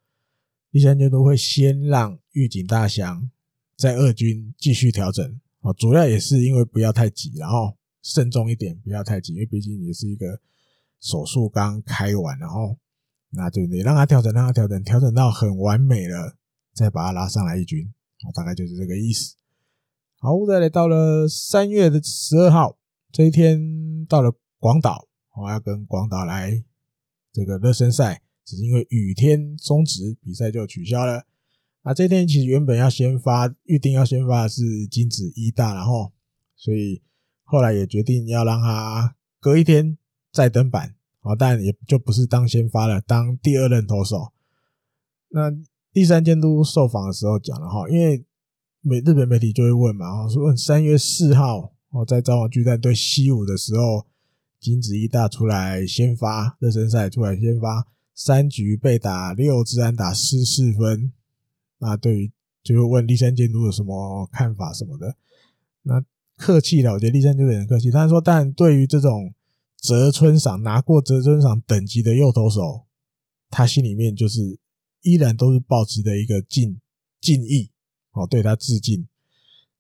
[0.73, 3.31] 栗山监督会先让预警大翔
[3.77, 10.41] 在二军继续调整啊，主要也是因为不要太急，然后慎重一点，不要太急，因为毕竟也是一个
[10.99, 12.77] 手术刚开完，然后。
[13.31, 16.37] 那就得让他调整，让他调整，调整到很完美了，
[16.75, 17.93] 再把他拉上来一军，
[18.35, 19.37] 大概就是这个意思。
[20.19, 22.79] 好，再来到了三月的十二号
[23.13, 26.65] 这一天，到了广岛，我要跟广岛来
[27.33, 31.25] 这个热身赛，只是因为雨天终止，比赛就取消了。
[31.83, 36.13] 啊，这天其实原本要先发，预定要先发的是金子一大，然后
[36.57, 37.03] 所以
[37.45, 39.97] 后来也决定要让他隔一天
[40.33, 40.97] 再登板。
[41.23, 44.33] 哦，但也就不是当先发了，当第二任投手。
[45.31, 45.51] 那
[45.93, 48.25] 栗山监督受访的时候讲了哈，因为
[48.81, 54.07] 美日本媒体就会问嘛，哦，说问三月四号哦，在札幌巨蛋对西武的时候，
[54.61, 61.13] 金子一大出来先发热身赛，出来先发三局被打六支安打失四分。
[61.79, 65.17] 那对于就会问栗山监督有什么看法什么的。
[65.83, 66.03] 那
[66.37, 69.35] 客气了，我觉得栗山就有点客气，他说，但对于这种。
[69.81, 72.87] 泽村赏拿过泽村赏等级的右投手，
[73.49, 74.59] 他心里面就是
[75.03, 76.81] 依然都是抱持的一个敬
[77.21, 77.71] 敬意
[78.11, 79.07] 哦，对他致敬。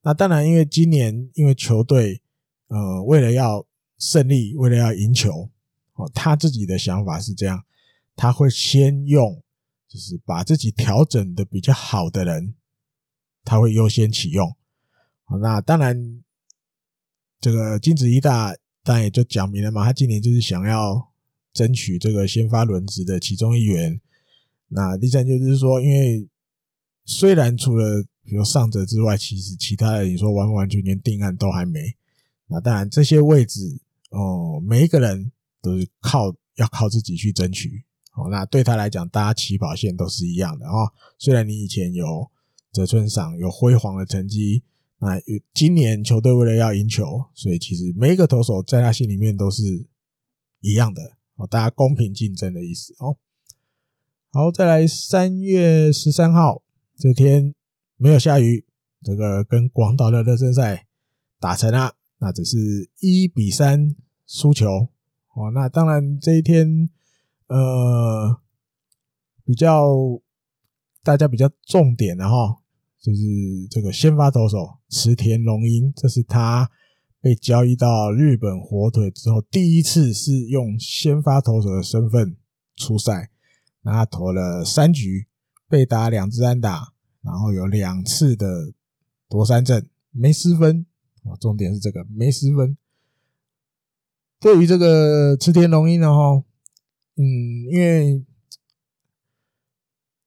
[0.02, 2.22] 那当然，因为今年因为球队
[2.68, 3.66] 呃为了要
[3.98, 5.50] 胜利，为了要赢球
[5.94, 7.64] 哦，他自己的想法是这样，
[8.14, 9.42] 他会先用
[9.88, 12.54] 就是把自己调整的比较好的人，
[13.44, 14.48] 他会优先启用。
[15.24, 16.22] 好，那当然
[17.40, 18.54] 这个金子一大。
[18.88, 21.12] 但也就讲明了嘛，他今年就是想要
[21.52, 24.00] 争取这个先发轮值的其中一员。
[24.68, 26.26] 那第三就是说，因为
[27.04, 31.94] 虽然除了比如上者之外，其实其他的你说完完全全定案都还没。
[32.46, 37.84] 那当然这些位置哦，每一个人都是靠要靠自己去争取。
[38.14, 40.90] 哦，那对他来讲，大家起跑线都是一样的哦。
[41.18, 42.30] 虽然你以前有
[42.72, 44.62] 泽村赏有辉煌的成绩。
[45.00, 45.20] 那
[45.54, 49.62] 今年球队为了要赢球，所以其实每一个投手在他心里面都是
[50.60, 53.16] 一样的哦，大家公平竞争的意思哦。
[54.30, 56.62] 好，再来三月十三号
[56.96, 57.54] 这天
[57.96, 58.66] 没有下雨，
[59.02, 60.86] 这个跟广岛的热身赛
[61.38, 63.94] 打成了，那只是一比三
[64.26, 64.88] 输球
[65.34, 65.50] 哦。
[65.54, 66.90] 那当然这一天
[67.46, 68.40] 呃
[69.44, 69.94] 比较
[71.04, 72.62] 大家比较重点的哈。
[73.00, 73.20] 就是
[73.70, 76.70] 这个先发投手池田龙英，这是他
[77.20, 82.36] 被交易到日本火腿之后第一次是用先发投手的身份
[82.76, 83.30] 出赛。
[83.82, 85.26] 那他投了三局，
[85.68, 88.72] 被打两支安打，然后有两次的
[89.28, 90.86] 夺三振，没失分。
[91.22, 92.76] 哦，重点是这个没失分。
[94.40, 96.44] 对于这个池田龙英呢，哈，
[97.16, 97.24] 嗯，
[97.70, 98.24] 因为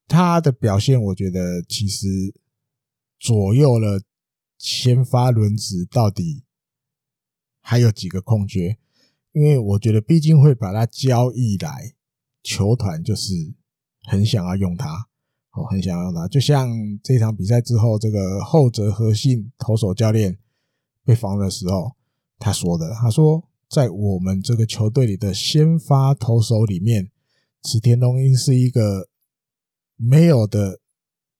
[0.08, 2.34] 他的表现，我觉得其实。
[3.24, 4.02] 左右了
[4.62, 6.44] 先发轮值到底
[7.60, 8.78] 还有几个空缺？
[9.32, 11.94] 因为我觉得毕竟会把他交易来，
[12.44, 13.32] 球团就是
[14.04, 15.08] 很想要用他
[15.50, 16.28] 哦，很想要用他。
[16.28, 16.70] 就像
[17.02, 20.38] 这场比赛之后，这个后泽和信投手教练
[21.04, 21.96] 被防的时候，
[22.38, 27.10] 他说的，他说在我们这个球队里的先发投手里面，
[27.64, 29.08] 池田龙英是一个
[29.96, 30.78] 没有的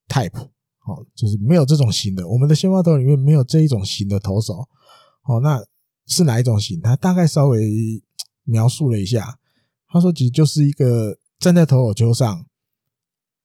[0.09, 0.49] type，
[0.85, 2.27] 哦，就是没有这种型的。
[2.29, 4.69] 我们的先发投里面没有这一种型的投手，
[5.25, 5.65] 哦，那
[6.07, 6.81] 是哪一种型？
[6.81, 8.03] 他大概稍微
[8.45, 9.39] 描述了一下，
[9.89, 12.45] 他说其实就是一个站在投手丘上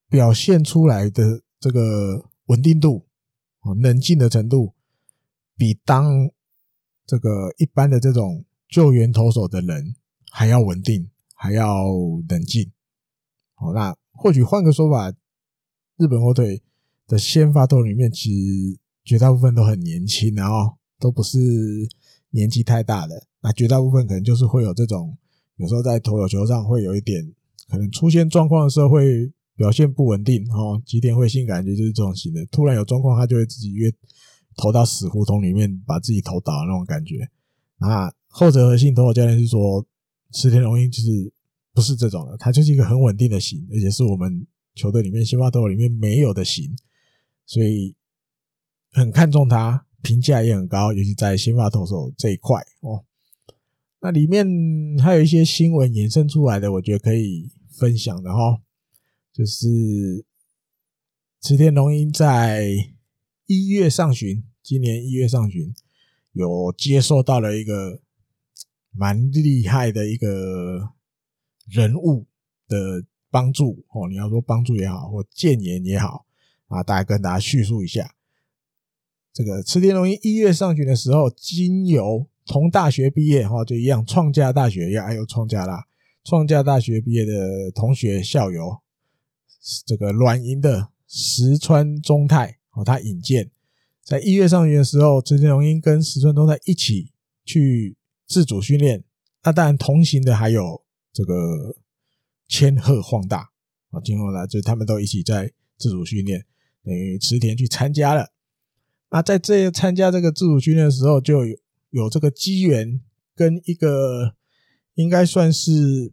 [0.10, 3.06] 表现出来的这个稳定度，
[3.62, 4.74] 哦，冷静的程度，
[5.56, 6.32] 比当
[7.06, 9.96] 这个一般的这种救援投手的人
[10.32, 11.86] 还要稳定，还要
[12.28, 12.72] 冷静。
[13.54, 15.12] 好，那或许换个说法，
[15.98, 16.64] 日本火腿
[17.08, 21.39] 的先发投里面，其实绝大部分都很年轻，然后都不是
[22.32, 23.28] 年纪太大的。
[23.41, 25.18] 那绝大部分可能就是会有这种，
[25.55, 27.34] 有时候在投手球上会有一点
[27.70, 33.91] 可能出现状况的时候会表现不稳定哦，吉田会性感觉就是这种型的，突然有状况他就会自己约
[34.58, 37.30] 投到死胡同里面，把自己投倒那种感觉。
[37.80, 39.86] 那后者和信投手教练是说，
[40.34, 41.32] 池田龙英就是
[41.74, 44.45] 不是这种的，他就是一个很稳定的型，而且是我们
[44.76, 46.76] 球队里面先发投手里面没有的型，
[47.48, 47.95] 所以
[48.91, 53.06] 很看重他，评价也很高，尤其在先发投手这一块哦。
[54.02, 54.45] 那里面
[55.02, 58.62] 还有一些新闻衍生出来的，我觉得可以分享的哈，
[59.34, 60.24] 就是
[61.41, 62.70] 池田龙英在
[63.48, 65.74] 一月上旬，今年一月上旬
[66.34, 68.02] 有接受到了一个
[68.91, 70.93] 蛮厉害的一个
[71.66, 72.28] 人物
[72.68, 76.27] 的帮助哦，你要说帮助也好，或建言也好
[76.68, 78.15] 啊，大概跟大家叙述一下，
[79.34, 85.86] 这个池田龙英一月上旬的时候，经由同大学毕业哈，就一样，创价大学呀，还有创价啦，
[86.24, 88.82] 创价大学毕业的同学校友，
[89.86, 93.49] 这个软银的石川忠太哦，他引荐，
[94.03, 97.11] 在一月上旬的时候，池田龙英跟石川忠太一起
[97.45, 97.95] 去
[98.26, 99.03] 自主训练，
[99.43, 101.78] 那当然同行的还有这个
[102.47, 103.51] 千贺晃大
[103.91, 106.45] 啊，今后呢就他们都一起在自主训练，
[106.88, 108.32] 等于池田去参加了。
[109.12, 111.56] 那在这参加这个自主训练的时候，就有。
[111.90, 113.00] 有这个机缘
[113.34, 114.36] 跟一个
[114.96, 116.12] 应该算是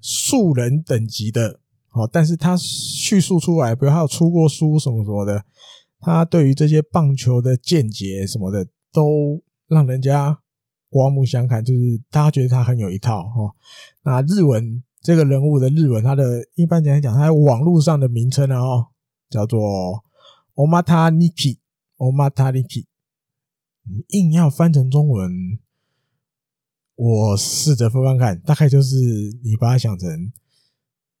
[0.00, 1.58] 素人等级的，
[1.88, 5.44] 好，但是他叙述出来，比如他有出过书什么什么的，
[5.98, 10.38] 他对于这些棒球的见解什么的，都让人家
[10.88, 13.52] 刮目相看，就是大家觉得他很有一套哈。
[14.04, 18.86] 那日文这个人物的日文，他的一般讲讲，他网络上的名称呢，哦，
[19.32, 20.04] 叫做
[20.54, 22.84] Omata Niki，Omata Niki。
[23.84, 25.58] 你硬要翻成中文，
[26.94, 28.94] 我试着翻翻看，大概就是
[29.42, 30.32] 你把它想成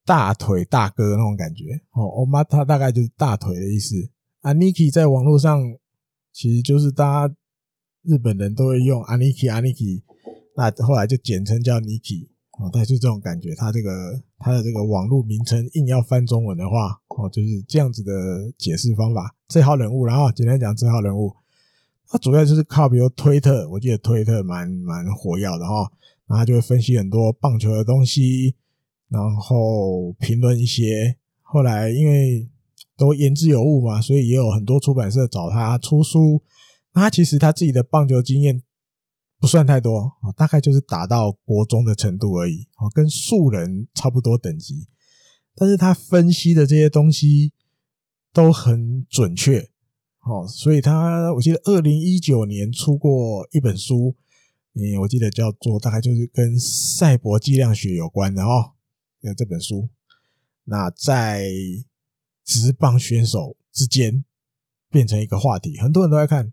[0.04, 2.04] 大腿大哥那种感觉哦。
[2.04, 4.10] Omata 大概就是大腿的意思
[4.42, 4.52] 啊。
[4.52, 5.60] Niki 在网络上
[6.32, 7.34] 其实就是大家
[8.02, 10.02] 日本人都会用 Aniki Aniki，
[10.54, 12.28] 那后来就简称叫 Niki
[12.60, 12.70] 哦。
[12.70, 18.12] 大概就这种感觉，他这个他的这个网络名称硬要翻中文的话哦，就是这样子的
[18.58, 19.34] 解释方法。
[19.48, 21.32] 这号人物，然后简单讲这号人物。
[22.08, 25.90] 他主要就是靠，比如推特，我记得推特蛮蛮火药的哈，
[26.26, 28.54] 然后他就会分析很多棒球的东西，
[29.08, 31.16] 然后评论一些。
[31.40, 32.48] 后来因为
[32.96, 36.42] 都言之有物嘛，所以也有很多出版社找他出书。
[36.94, 38.62] 那他其实他自己的棒球经验
[39.42, 42.64] 不算太多啊，大概就是打到国中的程度而已，
[42.94, 44.86] 跟素人差不多等级。
[45.56, 47.52] 但是他分析的这些东西
[48.32, 49.68] 都很准确。
[50.20, 54.14] 哦，所以他我记得二零一九年出过一本书，
[54.74, 58.74] 嗯，我记得叫做大概就是跟赛博计量学有关的哦，
[59.22, 59.88] 有这本书。
[60.66, 61.50] 那在
[62.44, 64.24] 职棒选手之间
[64.88, 66.52] 变成一个话题，很多人都在看。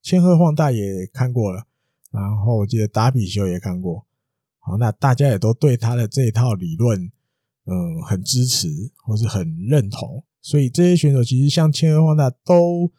[0.00, 1.66] 千鹤晃大也看过了，
[2.10, 4.06] 然后我记得达比修也看过。
[4.58, 7.10] 好，那大家也都对他的这一套理论，
[7.64, 8.68] 嗯，很支持
[9.04, 10.22] 或是很认同。
[10.42, 12.90] 所以这些选手其实像千贺滉大都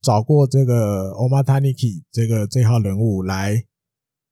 [0.00, 3.64] 找过这个 Omata Niki 这个这号人物来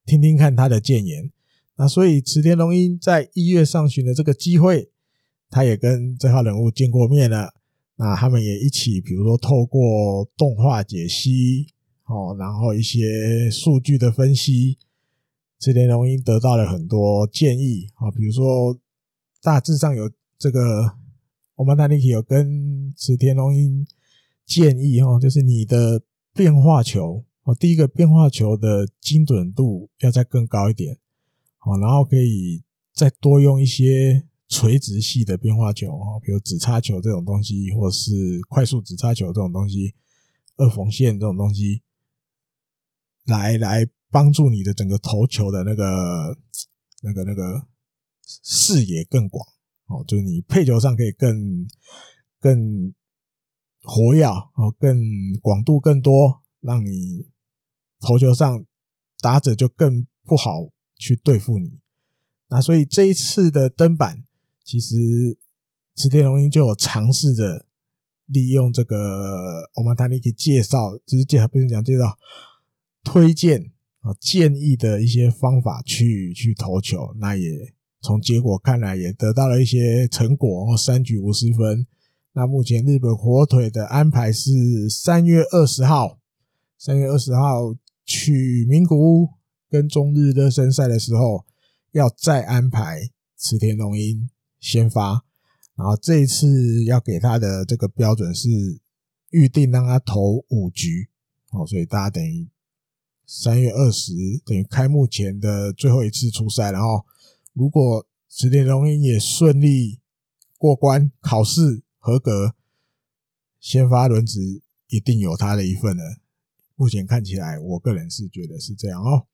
[0.05, 1.33] 听听看他的建言。
[1.77, 4.91] 那所以池田龙英在一月上旬的这个机会，
[5.51, 7.55] 他也跟这号人物见过面了。
[7.97, 11.69] 那他们也一起，比如说透过动画解析，
[12.07, 14.79] 哦，然后一些数据的分析，
[15.61, 18.79] 池田龙英得到了很多建议啊，比如说
[19.43, 20.97] 大致上有这个
[21.57, 23.87] Omata Niki 有跟池田龙英。
[24.47, 26.01] 建议哈，就是你的
[26.33, 30.97] 变化球哦，第一个变化球的精准度要再更高一点，
[31.65, 32.63] 哦，然后可以
[32.95, 39.95] 再多用一些垂直系的变化球哦，比如指叉球这种东西，或是快速指叉球这种东西，
[40.59, 41.83] 二缝线这种东西，
[43.27, 46.37] 来来帮助你的整个投球的那个
[47.03, 47.67] 那个那个
[48.25, 49.47] 视野更广
[49.87, 51.67] 哦，就是你配球上可以更
[52.41, 52.95] 更
[53.83, 54.99] 活跃哦，更
[55.41, 57.29] 广度更多，让你
[58.01, 58.65] 投球上
[59.21, 61.79] 打者就更不好去对付你。
[62.49, 64.23] 那所以这一次的登板。
[64.69, 64.97] 其实
[65.95, 67.67] 池田龙英就有尝试着
[68.25, 72.19] 利用这个欧马塔尼克介绍，只是介绍不是讲介绍，
[73.07, 81.87] 推荐啊建议的一些方法去去投球，那也从结果看来也得到了一些成果，三局五十分。
[82.33, 86.19] 那目前日本火腿的安排是三月二十号，
[86.77, 89.29] 三月二十号去名古屋
[89.71, 91.47] 跟中日热身赛的时候，
[91.93, 92.99] 要再安排
[93.39, 94.29] 池田龙英。
[94.59, 95.23] 先发，
[95.77, 98.49] 然后这一次要给他的这个标准是
[99.31, 101.09] 预定让他投五局
[101.53, 102.49] 哦，所以大家等于
[103.27, 104.13] 三月二十
[104.45, 107.05] 等于开幕前的最后一次出赛，然后
[107.53, 109.99] 如果池田龙英也顺利
[110.57, 112.55] 过关考试合格，
[113.61, 116.03] 先发轮值一定有他的一份的。
[116.77, 119.27] 目前看起来，我个人是觉得是这样哦。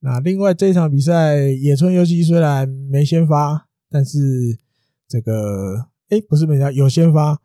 [0.00, 3.66] 那另外这场比赛，野村祐希虽然没先发。
[3.92, 4.56] 但是
[5.08, 7.42] 这个哎、不是没他有先发，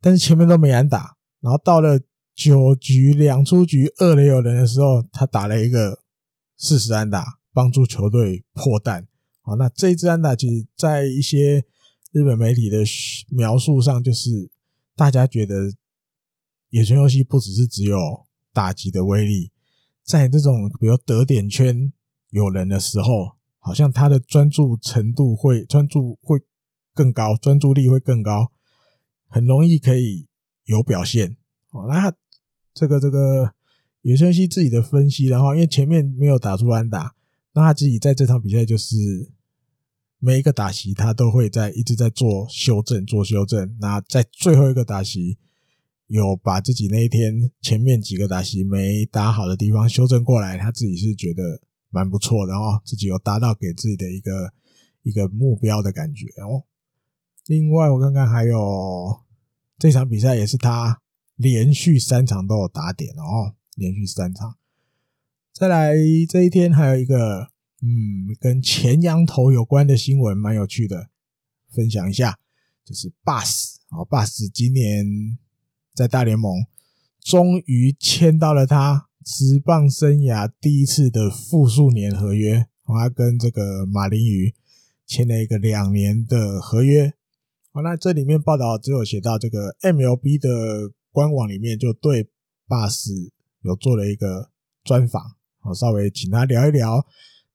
[0.00, 2.00] 但是前面都没安打，然后到了
[2.34, 6.02] 九局两出局二垒有人的时候，他打了一个
[6.56, 9.06] 四十安打，帮助球队破蛋。
[9.42, 11.64] 好，那这一支安打其实，在一些
[12.12, 12.78] 日本媒体的
[13.30, 14.50] 描述上，就是
[14.96, 15.72] 大家觉得
[16.70, 19.52] 野村祐希不只是只有打击的威力，
[20.04, 21.92] 在这种比如得点圈
[22.30, 23.36] 有人的时候。
[23.66, 26.38] 好像他的专注程度会专注会
[26.92, 28.52] 更高，专注力会更高，
[29.26, 30.28] 很容易可以
[30.64, 31.38] 有表现。
[31.70, 32.12] 哦，那
[32.74, 33.54] 这个这个
[34.02, 37.14] 野村希自己的分析，然后因为前面没有打出安打，
[37.54, 38.96] 那他自己在这场比赛就是
[40.18, 43.76] 每一个打席他都会在一直在做修正，做修正。
[43.80, 45.38] 那在最后一个打席，
[46.08, 51.62] 有把自己那一天前面几个打席没打好的地方修正过来，他自己是觉得。
[51.94, 54.52] 蛮不错的哦，自己有达到给自己的一个
[55.04, 56.64] 一个目标的感觉哦。
[57.46, 59.20] 另外，我看看还有
[59.78, 61.00] 这场比赛也是他
[61.36, 64.56] 连续三场都有打点哦，连续三场。
[65.52, 65.94] 再来
[66.28, 67.48] 这一天还有一个
[67.80, 71.10] 嗯，跟前洋投有关的新闻，蛮有趣的，
[71.70, 72.38] 分享一下，
[72.84, 75.38] 就是 Bus 啊，Bus 今年
[75.94, 76.66] 在大联盟
[77.20, 79.08] 终于签到了他。
[79.24, 84.54] 职棒生涯第一次的复数年合约，他跟这个马林鱼
[85.06, 87.14] 签了一个两年的合约。
[87.72, 92.28] 好，那这里面报道只有写到这个 MLB 的官网里面就对
[92.66, 94.50] 巴斯有做了一个
[94.82, 95.22] 专访，
[95.62, 97.06] 我，稍微请他聊一聊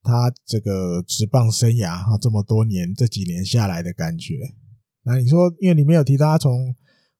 [0.02, 4.54] 他这个职棒生涯啊，这么多年这几年下来的感觉。
[5.02, 6.74] 那你说，因为里面有提到他从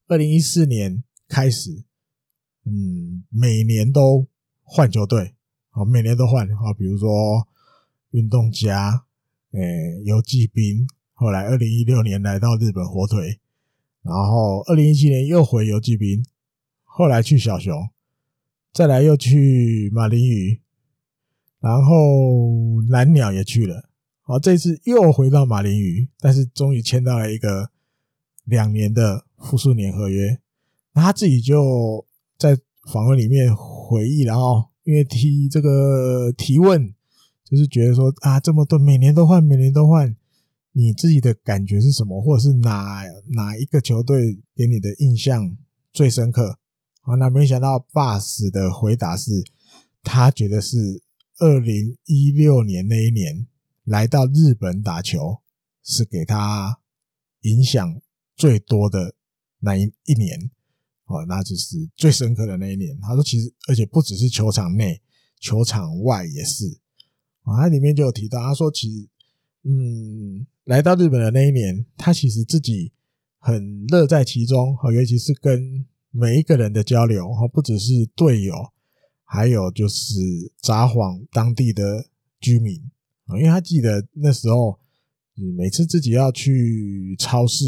[0.08, 1.84] 二零一四年开始，
[2.64, 4.26] 嗯，每年都。
[4.72, 5.34] 换球队，
[5.70, 7.44] 好，每年都换，好，比如说
[8.12, 9.04] 运动家，
[9.50, 13.39] 诶，游骑兵，后来二零一六年来到日本火腿，
[14.02, 16.24] 然后二零一七年又回游击兵，
[16.84, 17.88] 后来去小熊，
[18.72, 20.60] 再来又去马林鱼，
[21.60, 23.88] 然后蓝鸟也去了，
[24.22, 27.70] 好，这次又回到马林鱼，但是终于签到了一个
[28.44, 30.40] 两年的复数年合约，
[30.94, 32.06] 那他自己就
[32.38, 32.58] 在
[32.92, 33.54] 访问里面。
[33.90, 36.94] 回忆，然后因为提这个提问，
[37.44, 40.14] 就是觉得说啊，这么多每年都换，每年都换，
[40.72, 42.22] 你自己的感觉是什么？
[42.22, 45.56] 或者是哪哪一个球队给你的印象
[45.92, 46.58] 最深刻？
[47.02, 49.44] 啊，那没想到 Bass 的回答是，
[50.02, 51.02] 他觉得是
[51.38, 53.46] 二零一六年那一年
[53.84, 55.40] 来到日本打球，
[55.82, 56.80] 是给他
[57.40, 58.00] 影响
[58.36, 59.14] 最多的
[59.60, 60.50] 那一一年。
[61.06, 62.96] 哦，那就是最深刻的那一年。
[63.00, 65.02] 他说，其实而且不只是球场内，
[65.40, 66.78] 球场外也是。
[67.42, 69.08] 啊，他里面就有提到，他说，其实，
[69.64, 72.92] 嗯，来到日本的那一年，他其实自己
[73.40, 74.76] 很乐在其中。
[74.76, 78.54] 哈，尤其是跟每一个人的交流，哈，不只是队友，
[79.24, 80.20] 还有就是
[80.62, 82.06] 札幌当地的
[82.40, 82.80] 居民。
[83.26, 84.78] 啊，因为他记得那时候，
[85.56, 87.64] 每次自己要去超市。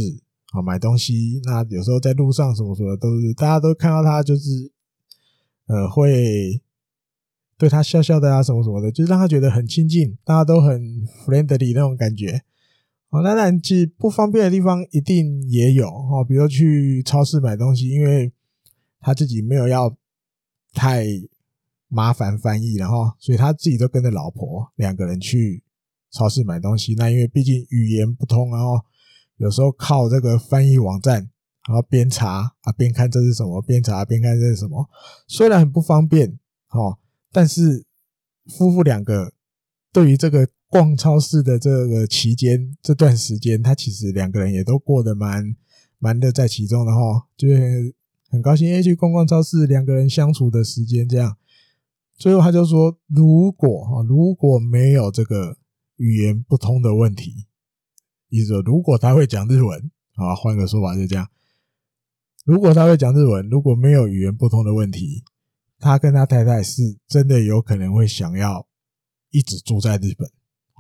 [0.53, 4.71] 啊，买东西，那有时候在路上什么什么都是，大家都看到他就是，
[5.67, 6.63] 呃，会
[7.59, 12.45] 对他笑笑的啊，什么什么的，就是让他觉得很亲近，大家都很 friendly 那种感觉。
[13.13, 18.33] 哦，那当然，其实不方便的地方一定也有哦，比如去超市买东西，因为
[19.01, 19.95] 他自己没有要
[20.73, 21.05] 太
[21.89, 25.63] 麻烦翻译，然后所以他自己都跟着老婆两个人去
[26.11, 26.95] 超市买东西。
[26.95, 28.81] 那因为毕竟语言不通，然后
[29.37, 31.29] 有时候靠这个翻译网站，
[31.69, 34.89] 然后边查啊边看这是什么，边查边看这是什么，
[35.29, 36.39] 虽然很不方便
[36.71, 36.99] 哦，
[37.31, 37.85] 但是
[38.57, 39.35] 夫妇两个
[39.93, 40.49] 对于这个。
[40.73, 45.55] 逛超市的这个期间，这段时间，他其实两个人也都过得蛮
[45.99, 47.95] 蛮乐在其中的哈，就是
[48.31, 51.37] 很高兴，哎，去逛逛超市，两个人相处的时间这样。
[52.17, 55.59] 最后他就说，如果哈如果没有这个
[55.97, 57.45] 语言不通的问题，
[58.31, 61.29] 意思说如果他会讲日文啊，换个说法就这样，
[62.47, 65.23] 如果他会讲日文，如果没有语言不通的问题，
[65.79, 68.67] 他跟他太太是真的有可能会想要
[69.33, 70.31] 一直住在日本。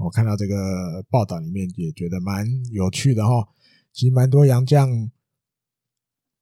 [0.02, 3.48] 我看到这个报道里面也觉得蛮有趣的哈，
[3.92, 5.10] 其实蛮多洋将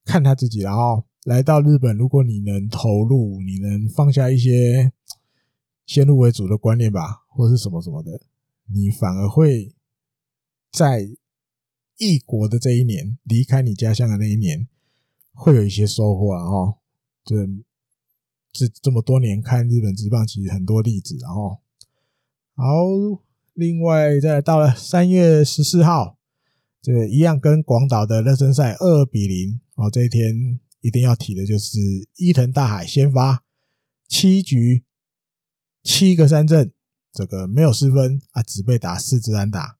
[0.03, 4.91] 看他自己，然后来到日本，如果你能投入，你能放下一些
[5.85, 8.21] 先入为主的观念吧，或是什么什么的，
[8.65, 9.75] 你反而会
[10.71, 11.07] 在
[11.97, 14.67] 异国的这一年，离开你家乡的那一年，
[15.33, 16.49] 会有一些收获啊！
[16.49, 16.77] 哈，
[17.23, 17.45] 这
[18.51, 21.59] 这这么多年看日本职棒，其实很多例子，然后
[22.55, 23.21] 好。
[23.53, 26.17] 另外，再到了三月十四号，
[26.81, 29.91] 这个一样跟广岛的热身赛二比零哦。
[29.91, 31.77] 这一天一定要提的就是
[32.15, 33.43] 伊藤大海先发
[34.07, 34.85] 七局
[35.83, 36.71] 七个三振，
[37.11, 39.77] 这个没有失分啊，只被打四支安打，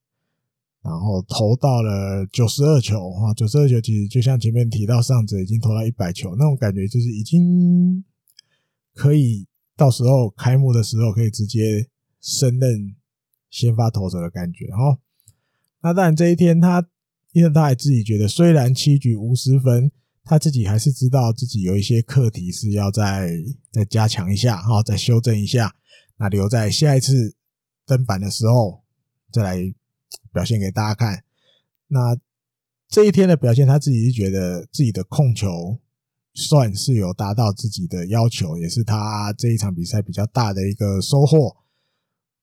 [0.83, 8.03] 然后投到了九十二球啊，九十二球其实就像前面提到上泽已经投到一百球那种感觉，就是已经
[8.93, 9.47] 可以
[9.77, 11.87] 到时候开幕的时候可以直接
[12.19, 12.95] 升任。
[13.51, 14.97] 先发投手的感觉哈，
[15.81, 16.87] 那当然这一天他，
[17.33, 19.91] 因为他还自己觉得，虽然七局无失分，
[20.23, 23.29] 他自己还是知道自己有一些课题是要再
[23.69, 25.75] 再加强一下哈，再修正一下，
[26.15, 27.35] 那留在下一次
[27.85, 28.83] 登板的时候
[29.33, 29.57] 再来
[30.31, 31.25] 表现给大家看。
[31.87, 32.17] 那
[32.87, 35.77] 这一天的表现，他自己是觉得自己的控球
[36.33, 41.57] 算是有达到自己的要求，也是他这一场比赛比较大的一个收获。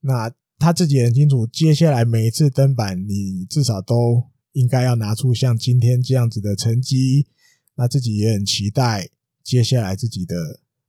[0.00, 0.30] 那。
[0.58, 7.28] 他自己很清楚，接下来每一次登板，你至少都应该要拿出像今天这样子的成绩。
[7.76, 9.08] 那自己也很期待
[9.44, 10.34] 接下来自己的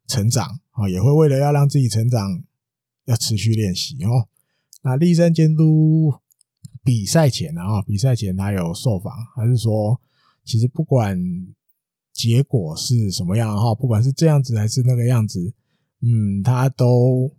[0.08, 2.44] 成长啊，也会为了要让自己成长，
[3.06, 4.28] 要持续练习哦。
[4.82, 6.16] 那立山监督
[6.84, 10.02] 比赛前啊，比赛前他有受访，还是说，
[10.44, 11.16] 其实不管
[12.12, 15.54] 结果是什么样哈，不管是这样子还是那个样子，
[16.02, 17.32] 嗯，他都。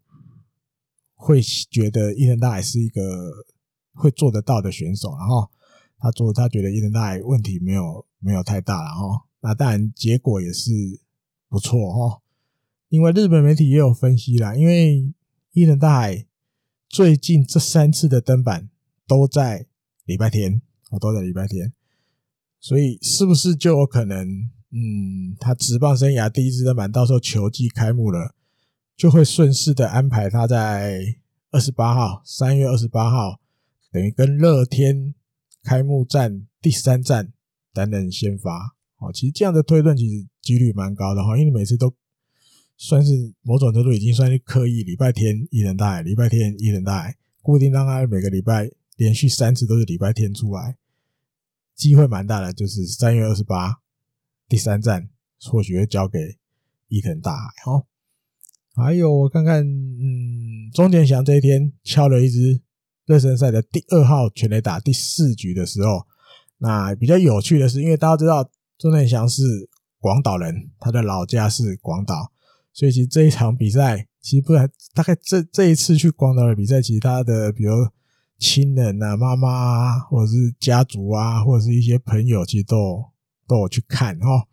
[1.23, 3.31] 会觉得伊藤大海是一个
[3.93, 5.51] 会做得到的选手，然后
[5.99, 10.71] 他做，他觉得伊藤大海问题没有没有太大，然后那当然结果也是
[11.47, 12.23] 不错哈。
[12.89, 15.13] 因为日本媒体也有分析啦，因为
[15.53, 16.27] 伊藤大海
[16.89, 18.71] 最近这三次的登板
[19.07, 19.67] 都在
[20.07, 21.75] 礼拜天，哦，都在礼拜天，
[22.59, 24.27] 所以是不是就有可能，
[24.73, 28.35] 嗯，他职棒生涯第一次登板，到时候球季开幕了。
[29.01, 31.17] 就会顺势的安排他在
[31.53, 33.41] 二十八号，三月二十八号，
[33.91, 35.15] 等于跟乐天
[35.63, 37.33] 开幕战第三战
[37.73, 38.77] 担任先发。
[38.99, 41.95] 哦，其实这样的推论其实几率蛮高的哈，因为你每次都
[42.77, 50.77] 算是某种程度已经算是刻意礼拜天伊藤大海，礼拜天伊藤大海，固定让他每个礼拜连续三次都是礼拜天出来，
[51.75, 53.81] 机会蛮大的，就是三月二十八
[54.47, 55.09] 第三站
[55.41, 56.37] 或许会交给
[56.89, 57.87] 伊藤大海哈。
[58.77, 62.63] 还有我看看，嗯，中田翔这一天敲了一支
[63.05, 66.07] 热身赛的第二号全垒打，第四局的时候，
[66.59, 68.49] 那比较有趣的是，因为大家知道
[68.79, 69.43] 中田翔是
[69.99, 72.31] 广岛人，他的老家是广岛，
[72.73, 77.73] 所以其实这一场比赛，其实不然，大概这这一次去广岛的比赛，其实他的比如
[78.39, 83.05] 亲人啊、妈妈啊，或者是家族啊，或者是一些朋友，其实都
[83.49, 84.47] 都有去看哈。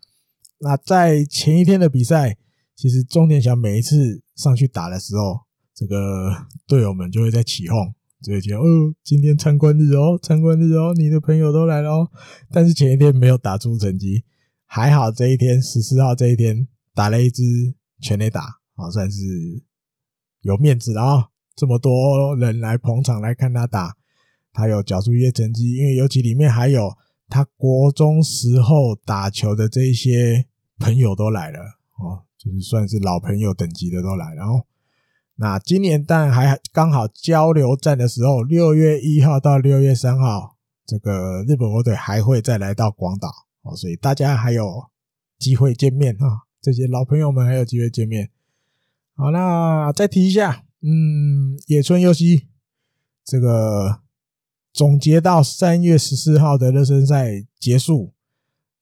[0.58, 2.36] 那在前一天的比赛。
[2.78, 5.40] 其实中田翔每一次上去打的时候，
[5.74, 12.08] 这个队友们就会在起哄，就会觉得哦，今天参观日哦，参观日哦，你的朋友都来了哦。
[12.52, 14.22] 但是前一天没有打出成绩，
[14.64, 17.42] 还好这一天十四号这一天打了一支
[18.00, 18.42] 全垒打，
[18.76, 19.24] 啊，算是
[20.42, 21.30] 有面子了啊。
[21.56, 23.96] 这么多人来捧场来看他打，
[24.52, 26.96] 他有缴出一些成绩，因为尤其里面还有
[27.28, 30.46] 他国中时候打球的这一些
[30.78, 31.58] 朋友都来了
[31.98, 32.22] 哦。
[32.38, 34.64] 就是算是老朋友等级的都来，然后
[35.34, 43.28] 那今年当然还刚好交流战的时候，六月一号到六月三号这个日本火腿还会再来到广岛
[43.62, 44.86] 哦，所以大家还有
[45.38, 48.30] 机会见面啊，这些老朋友们还有机会见面。
[49.14, 52.46] 好，那再提一下，嗯，野村佑希
[53.24, 54.00] 这个
[54.72, 58.12] 总结到三月十四号的热身赛结束，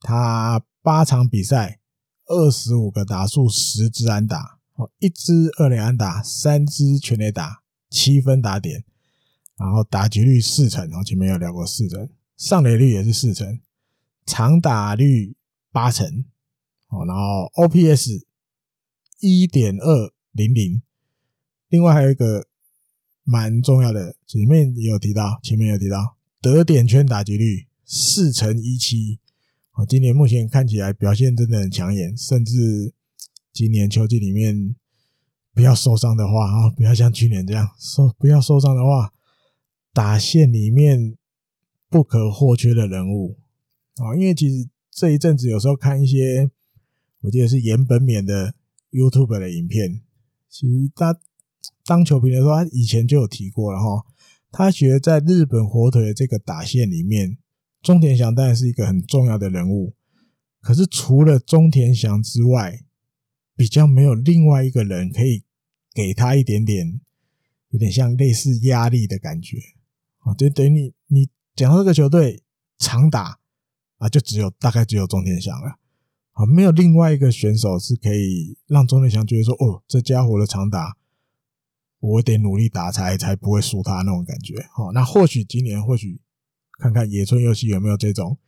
[0.01, 1.81] 他八场比赛
[2.27, 8.85] 二十五个打数十支安打，哦，一支二垒安打，三支全垒打，七分打点。
[9.59, 13.59] 然后打击率四成，然后前面有聊过四成，上垒率也是四成，
[14.27, 15.35] 长打率
[15.73, 16.27] 八成，
[16.89, 18.25] 哦，然后 OPS
[19.21, 20.83] 一点二零零，
[21.71, 22.49] 另外还有一个
[23.25, 29.21] 蛮重要的，前面也有提到，前面有提到得点圈打击率四成一七，
[29.77, 32.93] 哦，今年目前看起来表现真的很抢眼，甚至
[33.53, 34.75] 今年秋季里面
[35.53, 39.13] 不要受伤的话啊，不要像去年这样受不要受伤的话。
[39.93, 41.17] 打线里面
[41.89, 43.39] 不可或缺的人物
[43.95, 46.51] 啊，因为其实这一阵子有时候看一些，
[47.23, 48.55] 我记得是岩本勉的
[48.91, 50.03] YouTube 的影片，
[50.51, 51.19] 其实他
[51.87, 54.05] 当球评的时候，他以前就有提过了哈。
[54.53, 57.39] 他觉得在日本火腿的这个打线里面，
[57.87, 59.95] 中田翔当然是一个很重要的人物，
[60.61, 62.81] 可是除了中田翔之外，
[63.55, 65.45] 比较没有另外一个人可以
[65.95, 67.01] 给他一点点，
[67.71, 69.59] 有点像类似压力的感觉。
[70.19, 72.43] 啊，就等于你你讲到这个球队
[72.77, 73.39] 长打
[73.99, 75.79] 啊，就只有大概只有中田翔了
[76.33, 80.97] 啊，没有另外一个选手是可以让中田翔觉得说，哦，这家伙的长打，
[82.01, 84.67] 我得努力打才才不会输他那种感觉。
[84.73, 86.21] 好，那或许今年或许
[86.79, 88.39] 看看野村佑希有没有这种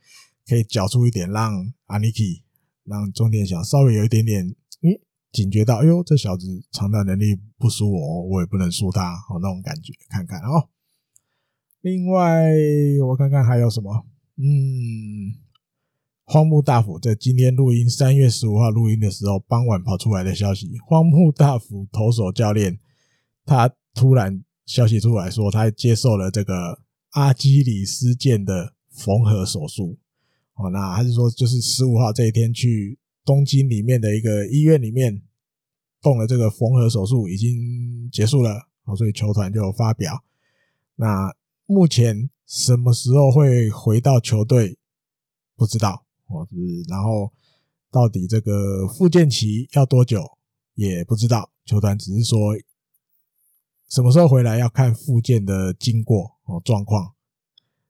[0.47, 2.43] 可以缴出一点，让阿尼基
[2.83, 4.89] 让中田翔稍微有一点点，嗯，
[5.31, 10.69] 警觉到，哎呦，这小子长打能力不输我，我也不能输他，哦，那种感觉，看看哦。
[11.81, 12.51] 另外，
[13.07, 14.05] 我看看还有什么？
[14.37, 15.33] 嗯，
[16.25, 22.79] 荒木大辅在今天录音，三月十五号录音的时候，傍晚跑出来的消息，荒木大辅投手教练，
[23.45, 29.97] 他突然消息出来说，他接受了这个阿基里斯腱的缝合手术。
[30.55, 35.21] 哦，那还是说，就是十五号这一天去东京里面的一个医院里面
[36.01, 38.67] 动了这个缝合手术，已经结束了。
[38.85, 40.23] 哦，所以球团就发表
[40.95, 41.33] 那。
[41.71, 44.79] 目前什么时候会回到球队？
[45.55, 46.47] 不知道哦。
[46.87, 47.31] 然后
[47.91, 50.23] 到底这个复健期要多久？
[50.73, 51.51] 也不知道。
[51.63, 52.57] 球团只是说
[53.87, 57.13] 什么时候回来要看复健的经过哦状况。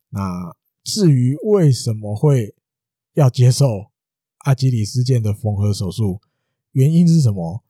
[0.10, 2.56] 那至于为什么会
[3.14, 3.92] 要接受
[4.40, 6.22] 阿基里斯腱的缝合手术，
[6.72, 7.64] 原因是什么？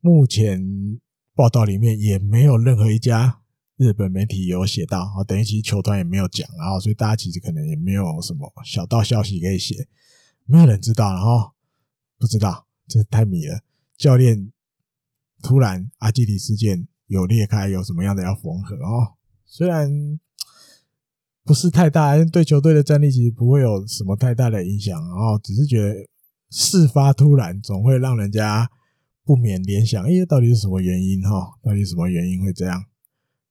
[0.00, 1.00] 目前
[1.34, 3.40] 报道里面也没有任何一家。
[3.76, 9.88] 日本媒体有写到啊，等于其实球团也没有讲，然后所以大家其实可能也没有什么小道消息可以写，
[10.44, 11.52] 没有人知道，然后
[12.16, 13.60] 不知道，这太迷了。
[13.96, 14.52] 教练
[15.42, 19.14] 突然阿基里斯腱有裂开，有什么样的要缝合哦？
[19.52, 20.18] 虽然
[21.44, 26.08] 不是太大，对球队的战力其实不会有什么太大的影响，然后只是觉得
[26.48, 28.70] 事发突然，总会让人家
[29.26, 31.58] 不免联想，哎，到底是什么原因哈？
[31.62, 32.82] 到底什么原因会这样？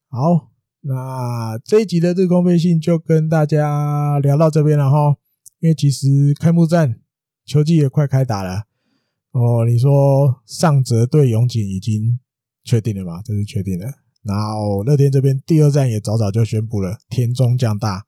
[0.10, 0.50] 好，
[0.80, 5.18] 那这一集的日工配信就跟大家聊到这边了哈。
[5.60, 7.00] 因为其实开幕战
[7.46, 8.64] 球季也快开打了
[9.34, 9.68] 哦。
[9.68, 12.20] 你说上泽对勇井已经
[12.64, 13.22] 确定了吗？
[13.24, 14.01] 这是确定的。
[14.24, 18.06] 然后乐天这边第二站也早早就宣布了，田中将大。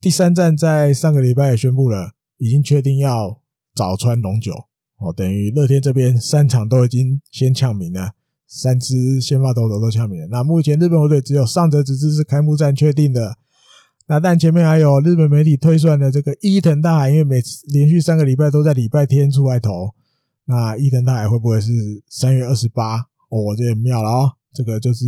[0.00, 3.40] 第三站在上个礼拜也宣布了，已经确定要
[3.74, 4.52] 早川龙九
[4.98, 5.12] 哦。
[5.12, 8.12] 等于乐天这边三场都已经先呛名了。
[8.46, 10.26] 三支先发投手都呛名了。
[10.28, 13.36] 那目前日本火腿只有上泽直之是开幕战确定的。
[14.08, 19.94] 那但前面还有日本媒体推算的这个伊藤大海，因为每次连续三个礼拜都在礼拜天出来投，
[20.46, 22.96] 那伊藤大海会不会是三月二十八？
[23.28, 24.32] 哦，这也妙了、哦！
[24.52, 25.04] 这个就是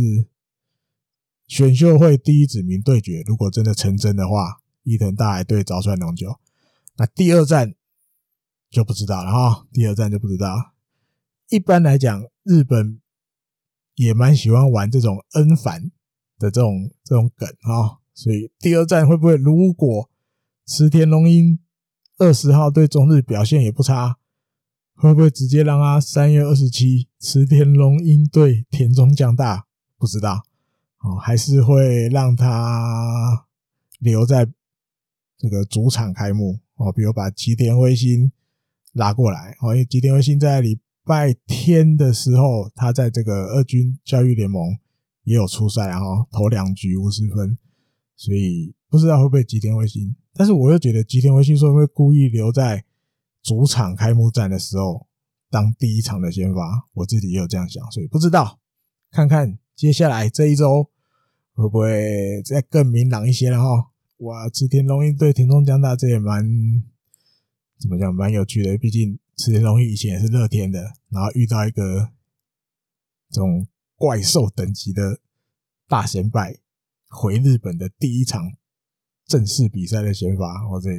[1.53, 6.39] 选秀会第一指名对决，如果真的成真的话，伊藤大海对早川龙九，
[6.97, 7.75] 那第二战
[8.71, 9.67] 就不知道了哈。
[9.71, 10.73] 第二战就不知道。
[11.49, 12.99] 一般来讲，日本。
[13.95, 15.91] 也蛮喜欢玩这种 N 反
[16.39, 20.09] 的这种这种梗啊，所以第二战会不会如果
[20.65, 21.59] 池田龙英
[22.17, 24.17] 二十号对中日表现也不差，
[24.95, 29.67] 会不会直接让他三月二十七池田龙英对田中将大？
[29.99, 30.43] 不知道
[31.03, 33.45] 哦，还是会让他
[33.99, 34.47] 留在
[35.37, 38.31] 这个主场开幕哦，比如把吉田辉星
[38.93, 40.79] 拉过来哦，因为吉田辉星在礼。
[41.05, 44.77] 拜天的时候，他在这个二军教育联盟
[45.25, 47.57] 也有出赛，然后投两局五十分，
[48.15, 50.15] 所以不知道会不会吉田辉星。
[50.33, 52.85] 但是我又觉得吉田辉星说会故意留在
[53.41, 55.05] 主场开幕战的时候
[55.49, 58.61] 当第一场的先发，我自己也有这样想，所以不知道，
[59.11, 60.89] 看看接下来这一周
[61.53, 63.91] 会不会再更明朗一些了哈。
[64.17, 66.43] 哇，池田龙一对田中将大这也蛮
[67.79, 68.77] 怎么讲，蛮有趣的。
[68.77, 72.09] 毕竟池田龙一以前也是乐天的，然后遇到一个
[73.29, 75.19] 这种怪兽等级的
[75.87, 76.59] 大先辈，
[77.09, 78.51] 回日本的第一场。
[79.25, 80.89] 正式比赛的先发，或者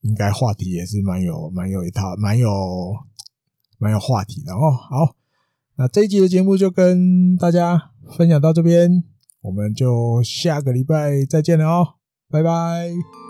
[0.00, 2.48] 应该话题也是蛮有、蛮有一套、蛮有、
[3.78, 4.72] 蛮有话题的哦。
[4.72, 5.16] 好，
[5.76, 9.04] 那这一集的节目就跟大家分享到这边，
[9.42, 11.94] 我们就下个礼拜再见了哦，
[12.30, 13.21] 拜拜。